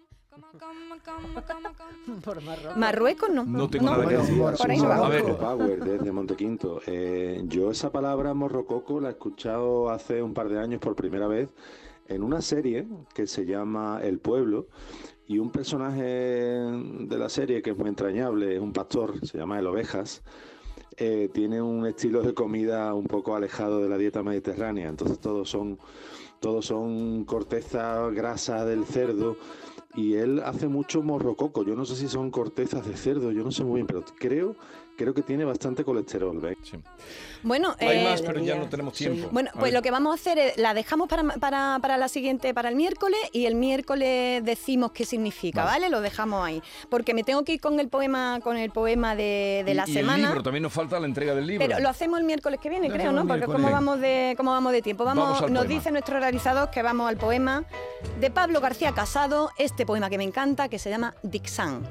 Por 2.23 2.41
Marruecos. 2.43 2.77
Marruecos 2.77 3.29
no. 3.29 3.45
No 3.45 3.69
tengo 3.69 3.85
nada 3.85 4.07
que 4.07 4.17
decir. 4.17 4.37
por 4.39 4.71
ahí 4.71 4.79
no 4.79 4.89
va. 4.89 5.05
A 5.05 5.09
ver, 5.09 5.37
Power 5.37 5.83
desde 5.83 6.11
Montequinto. 6.11 6.81
Eh, 6.87 7.43
yo 7.45 7.71
esa 7.71 7.91
palabra 7.91 8.33
morrococo 8.33 8.99
la 8.99 9.09
he 9.09 9.11
escuchado 9.11 9.89
hace 9.89 10.21
un 10.21 10.33
par 10.33 10.49
de 10.49 10.59
años 10.59 10.79
por 10.79 10.95
primera 10.95 11.27
vez 11.27 11.49
en 12.07 12.23
una 12.23 12.41
serie 12.41 12.85
que 13.13 13.27
se 13.27 13.45
llama 13.45 13.99
El 14.03 14.19
Pueblo 14.19 14.67
y 15.27 15.39
un 15.39 15.49
personaje 15.51 16.03
de 16.03 17.17
la 17.17 17.29
serie 17.29 17.61
que 17.61 17.71
es 17.71 17.77
muy 17.77 17.89
entrañable, 17.89 18.55
es 18.55 18.61
un 18.61 18.73
pastor, 18.73 19.25
se 19.25 19.37
llama 19.37 19.57
El 19.59 19.67
Ovejas. 19.67 20.21
eh, 20.97 21.29
tiene 21.33 21.61
un 21.61 21.85
estilo 21.85 22.21
de 22.21 22.33
comida 22.33 22.93
un 22.93 23.07
poco 23.07 23.35
alejado 23.35 23.81
de 23.81 23.89
la 23.89 23.97
dieta 23.97 24.23
mediterránea, 24.23 24.87
entonces 24.87 25.19
todos 25.19 25.49
son 25.49 25.77
todos 26.39 26.67
son 26.67 27.25
corteza 27.25 28.07
grasa 28.11 28.65
del 28.65 28.85
cerdo 28.85 29.35
y 29.95 30.15
él 30.15 30.41
hace 30.45 30.67
mucho 30.67 31.01
morrococo. 31.01 31.63
Yo 31.63 31.75
no 31.75 31.85
sé 31.85 31.95
si 31.95 32.07
son 32.07 32.31
cortezas 32.31 32.85
de 32.87 32.95
cerdo, 32.97 33.31
yo 33.31 33.43
no 33.43 33.51
sé 33.51 33.63
muy 33.63 33.75
bien, 33.75 33.87
pero 33.87 34.03
creo 34.17 34.55
creo 34.97 35.13
que 35.13 35.21
tiene 35.21 35.43
bastante 35.43 35.83
colesterol. 35.83 36.39
¿ves? 36.39 36.57
Sí. 36.63 36.77
Bueno, 37.43 37.75
Hay 37.81 37.97
eh, 37.99 38.03
más, 38.05 38.21
pero 38.21 38.39
ya 38.41 38.55
no 38.55 38.69
tenemos 38.69 38.93
tiempo. 38.93 39.27
Bueno, 39.29 39.49
A 39.49 39.59
pues 39.59 39.65
ver. 39.65 39.73
lo 39.73 39.81
que 39.81 39.91
vamos 39.91 40.11
a 40.13 40.15
hacer 40.15 40.37
es, 40.39 40.57
la 40.57 40.73
dejamos 40.73 41.09
para, 41.09 41.21
para, 41.35 41.79
para 41.81 41.97
la 41.97 42.07
siguiente, 42.07 42.53
para 42.53 42.69
el 42.69 42.75
miércoles, 42.77 43.19
y 43.33 43.45
el 43.45 43.55
miércoles 43.55 44.41
decimos 44.45 44.93
qué 44.93 45.03
significa, 45.03 45.65
Vale. 45.65 45.81
¿vale? 45.81 45.89
Lo 45.89 45.99
dejamos 45.99 46.45
ahí. 46.45 46.61
Porque 46.89 47.13
me 47.13 47.23
tengo 47.25 47.43
que 47.43 47.55
ir 47.55 47.59
con 47.59 47.77
el 47.81 47.89
poema, 47.89 48.39
con 48.41 48.55
el 48.55 48.71
poema 48.71 49.17
de, 49.17 49.63
de 49.65 49.71
Y- 49.71 49.73
la 49.75 49.83
y 49.85 49.91
semana. 49.93 50.15
el 50.15 50.21
libro, 50.27 50.43
también 50.43 50.63
nos 50.63 50.71
falta 50.71 50.97
la 50.97 51.07
entrega 51.07 51.35
del 51.35 51.45
libro. 51.47 51.67
Pero 51.67 51.79
lo 51.81 51.89
hacemos 51.89 52.17
el 52.19 52.25
miércoles 52.25 52.57
que 52.61 52.69
viene, 52.69 52.89
creo, 52.89 53.11
¿no? 53.11 53.27
Porque 53.27 53.45
cómo 53.47 53.69
vamos 53.69 53.99
de 53.99 54.33
cómo 54.37 54.51
vamos 54.51 54.71
de 54.71 54.81
tiempo. 54.81 55.03
Vamos, 55.03 55.41
nos 55.41 55.41
poema. 55.41 55.63
dice 55.65 55.91
nuestro 55.91 56.19
realizador 56.21 56.69
que 56.71 56.81
vamos 56.81 57.09
al 57.09 57.17
poema 57.17 57.65
de 58.21 58.31
Pablo 58.31 58.61
García 58.61 58.93
Casado, 58.93 59.49
este 59.57 59.84
poema 59.85 60.09
que 60.09 60.17
me 60.17 60.23
encanta, 60.23 60.69
que 60.69 60.79
se 60.79 60.89
llama 60.89 61.15
Dixan. 61.23 61.83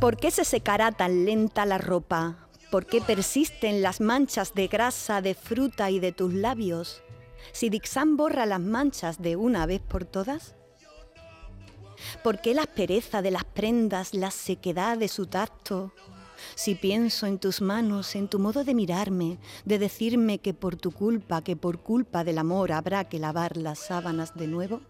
¿Por 0.00 0.18
qué 0.18 0.30
se 0.30 0.44
secará 0.44 0.92
tan 0.92 1.24
lenta 1.24 1.66
la 1.66 1.78
ropa? 1.78 2.46
¿Por 2.70 2.86
qué 2.86 3.00
persisten 3.00 3.82
las 3.82 4.00
manchas 4.00 4.54
de 4.54 4.68
grasa 4.68 5.20
de 5.20 5.34
fruta 5.34 5.90
y 5.90 5.98
de 5.98 6.12
tus 6.12 6.34
labios? 6.34 7.02
Si 7.52 7.70
Dixan 7.70 8.16
borra 8.16 8.44
las 8.46 8.60
manchas 8.60 9.22
de 9.22 9.36
una 9.36 9.66
vez 9.66 9.80
por 9.80 10.04
todas. 10.04 10.54
¿Por 12.22 12.40
qué 12.40 12.54
la 12.54 12.62
aspereza 12.62 13.22
de 13.22 13.30
las 13.30 13.44
prendas, 13.44 14.14
la 14.14 14.30
sequedad 14.30 14.98
de 14.98 15.08
su 15.08 15.26
tacto? 15.26 15.92
Si 16.54 16.74
pienso 16.74 17.26
en 17.26 17.38
tus 17.38 17.60
manos, 17.60 18.14
en 18.14 18.28
tu 18.28 18.38
modo 18.38 18.64
de 18.64 18.74
mirarme, 18.74 19.38
de 19.64 19.78
decirme 19.78 20.38
que 20.38 20.54
por 20.54 20.76
tu 20.76 20.92
culpa, 20.92 21.42
que 21.42 21.56
por 21.56 21.80
culpa 21.80 22.24
del 22.24 22.38
amor 22.38 22.72
habrá 22.72 23.04
que 23.04 23.18
lavar 23.18 23.56
las 23.56 23.78
sábanas 23.78 24.34
de 24.34 24.46
nuevo. 24.46 24.80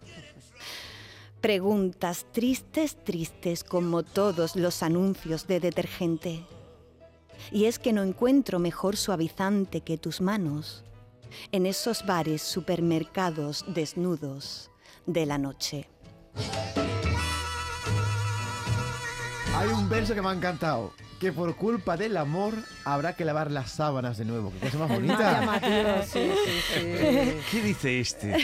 Preguntas 1.40 2.26
tristes, 2.32 2.96
tristes 3.04 3.62
como 3.62 4.02
todos 4.02 4.56
los 4.56 4.82
anuncios 4.82 5.46
de 5.46 5.60
detergente. 5.60 6.44
Y 7.52 7.66
es 7.66 7.78
que 7.78 7.92
no 7.92 8.02
encuentro 8.02 8.58
mejor 8.58 8.96
suavizante 8.96 9.82
que 9.82 9.98
tus 9.98 10.20
manos 10.20 10.84
en 11.52 11.66
esos 11.66 12.04
bares, 12.06 12.42
supermercados 12.42 13.64
desnudos 13.68 14.70
de 15.06 15.26
la 15.26 15.38
noche. 15.38 15.88
Hay 19.54 19.68
un 19.68 19.88
verso 19.88 20.14
que 20.14 20.22
me 20.22 20.28
ha 20.28 20.32
encantado. 20.32 20.92
Que 21.20 21.32
por 21.32 21.56
culpa 21.56 21.96
del 21.96 22.14
amor 22.18 22.52
habrá 22.84 23.14
que 23.14 23.24
lavar 23.24 23.50
las 23.50 23.70
sábanas 23.70 24.18
de 24.18 24.26
nuevo. 24.26 24.52
Qué 24.60 24.66
cosa 24.66 24.78
más 24.80 24.88
bonita. 24.90 25.60
sí, 26.04 26.30
sí, 26.44 26.50
sí. 26.74 26.80
¿Qué 27.50 27.62
dice 27.62 28.00
este? 28.00 28.36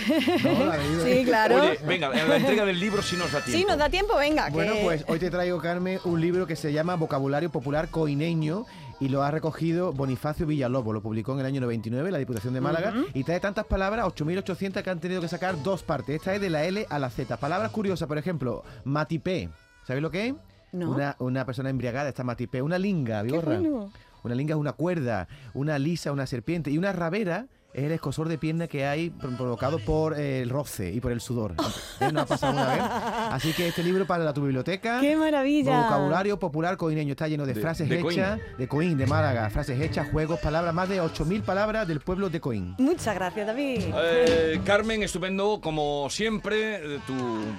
No, 0.43 0.65
la. 0.65 0.79
Sí, 1.05 1.23
claro. 1.27 1.61
Oye, 1.63 1.79
venga, 1.87 2.11
en 2.19 2.29
la 2.31 2.37
entrega 2.37 2.65
del 2.65 2.81
libro 2.81 3.03
si 3.03 3.17
nos 3.17 3.31
da 3.31 3.41
tiempo. 3.43 3.59
Sí, 3.59 3.65
nos 3.69 3.77
da 3.77 3.91
tiempo, 3.91 4.17
venga. 4.17 4.49
Bueno, 4.49 4.73
que- 4.73 4.83
pues 4.85 5.05
hoy 5.09 5.19
te 5.19 5.31
traigo, 5.31 5.61
Carmen, 5.61 5.99
un 6.05 6.19
libro 6.21 6.47
que 6.47 6.57
se 6.57 6.73
llama 6.73 6.95
Vocabulario 6.97 7.51
Popular 7.51 7.89
Coineño 7.91 8.65
y 9.01 9.11
lo 9.11 9.23
ha 9.23 9.31
recogido 9.31 9.93
Bonifacio 9.93 10.47
Villalobos. 10.47 10.95
Lo 10.95 11.03
publicó 11.03 11.35
en 11.35 11.41
el 11.41 11.47
año 11.47 11.61
99 11.61 12.11
la 12.11 12.19
Diputación 12.19 12.55
de 12.55 12.63
Málaga 12.63 12.95
y 13.13 13.23
trae 13.25 13.39
tantas 13.41 13.67
palabras, 13.67 14.07
8.800, 14.07 14.83
que 14.83 14.89
han 14.89 14.99
tenido 15.01 15.21
que 15.21 15.29
sacar 15.29 15.63
dos 15.63 15.83
partes. 15.83 16.17
Esta 16.17 16.35
es 16.35 16.41
de 16.41 16.49
la 16.49 16.65
L 16.65 16.87
a 16.89 16.99
la 16.99 17.11
Z. 17.11 17.37
Palabras 17.37 17.71
curiosas, 17.71 18.09
por 18.09 18.17
ejemplo, 18.17 18.65
matipé. 18.85 19.51
¿Sabéis 19.87 20.03
lo 20.03 20.11
que 20.11 20.29
es? 20.29 20.35
No. 20.73 20.91
Una, 20.91 21.17
una 21.19 21.45
persona 21.45 21.71
embriagada 21.71 22.09
está 22.09 22.25
matipé. 22.25 22.63
Una 22.63 22.79
linga, 22.79 23.23
vigorra. 23.23 23.59
bueno. 23.59 23.91
Una 24.25 24.35
linga 24.35 24.55
es 24.55 24.61
una 24.61 24.73
cuerda, 24.73 25.27
una 25.53 25.79
lisa, 25.79 26.13
una 26.13 26.27
serpiente. 26.27 26.71
Y 26.71 26.79
una 26.79 26.93
rabera 26.93 27.47
es 27.75 27.85
el 27.85 27.93
escosor 27.93 28.29
de 28.29 28.39
pierna 28.39 28.67
que 28.69 28.85
hay 28.87 29.11
pro- 29.11 29.31
provocado 29.37 29.79
por 29.79 30.19
el 30.19 30.51
roce 30.51 30.93
y 30.93 31.01
por 31.01 31.11
el 31.13 31.21
sudor. 31.21 31.55
¿Eh? 32.01 32.11
¿No 32.13 32.21
ha 32.21 32.27
pasado 32.27 32.53
una 32.53 32.67
vez? 32.69 32.83
Así 32.83 33.53
que 33.53 33.69
este 33.69 33.83
libro 33.83 34.07
para 34.07 34.33
tu 34.35 34.43
biblioteca. 34.43 35.01
¡Qué 35.01 35.17
maravilla! 35.17 35.83
Vocabulario 35.85 36.39
popular 36.39 36.77
coineño 36.77 37.13
está 37.13 37.29
lleno 37.29 37.47
de, 37.47 37.55
De- 37.55 37.61
frases 37.61 37.89
de 37.89 38.01
Coín. 38.01 38.19
hechas, 38.19 38.41
de 38.59 38.69
Coín, 38.69 38.99
de 38.99 39.07
Málaga, 39.07 39.49
frases 39.51 39.81
hechas, 39.81 40.09
juegos, 40.11 40.39
palabras, 40.41 40.75
más 40.75 40.89
de 40.89 41.01
8.000 41.03 41.43
palabras 41.43 41.89
del 41.89 42.01
pueblo 42.01 42.29
de 42.31 42.41
Coín. 42.41 42.75
Muchas 42.79 43.15
gracias, 43.15 43.47
David. 43.47 43.81
Eh, 43.95 44.61
Carmen, 44.65 45.03
estupendo, 45.03 45.61
como 45.63 46.09
siempre, 46.11 46.99
tu 47.07 47.15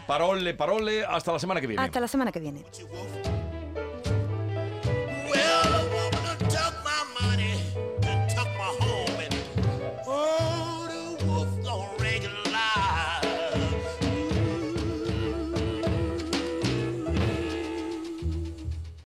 parole, 0.07 0.53
parole, 0.53 1.03
hasta 1.05 1.31
la 1.31 1.39
semana 1.39 1.59
que 1.61 1.67
viene. 1.67 1.81
Hasta 1.83 1.99
la 1.99 2.07
semana 2.07 2.31
que 2.31 2.39
viene. 2.39 2.63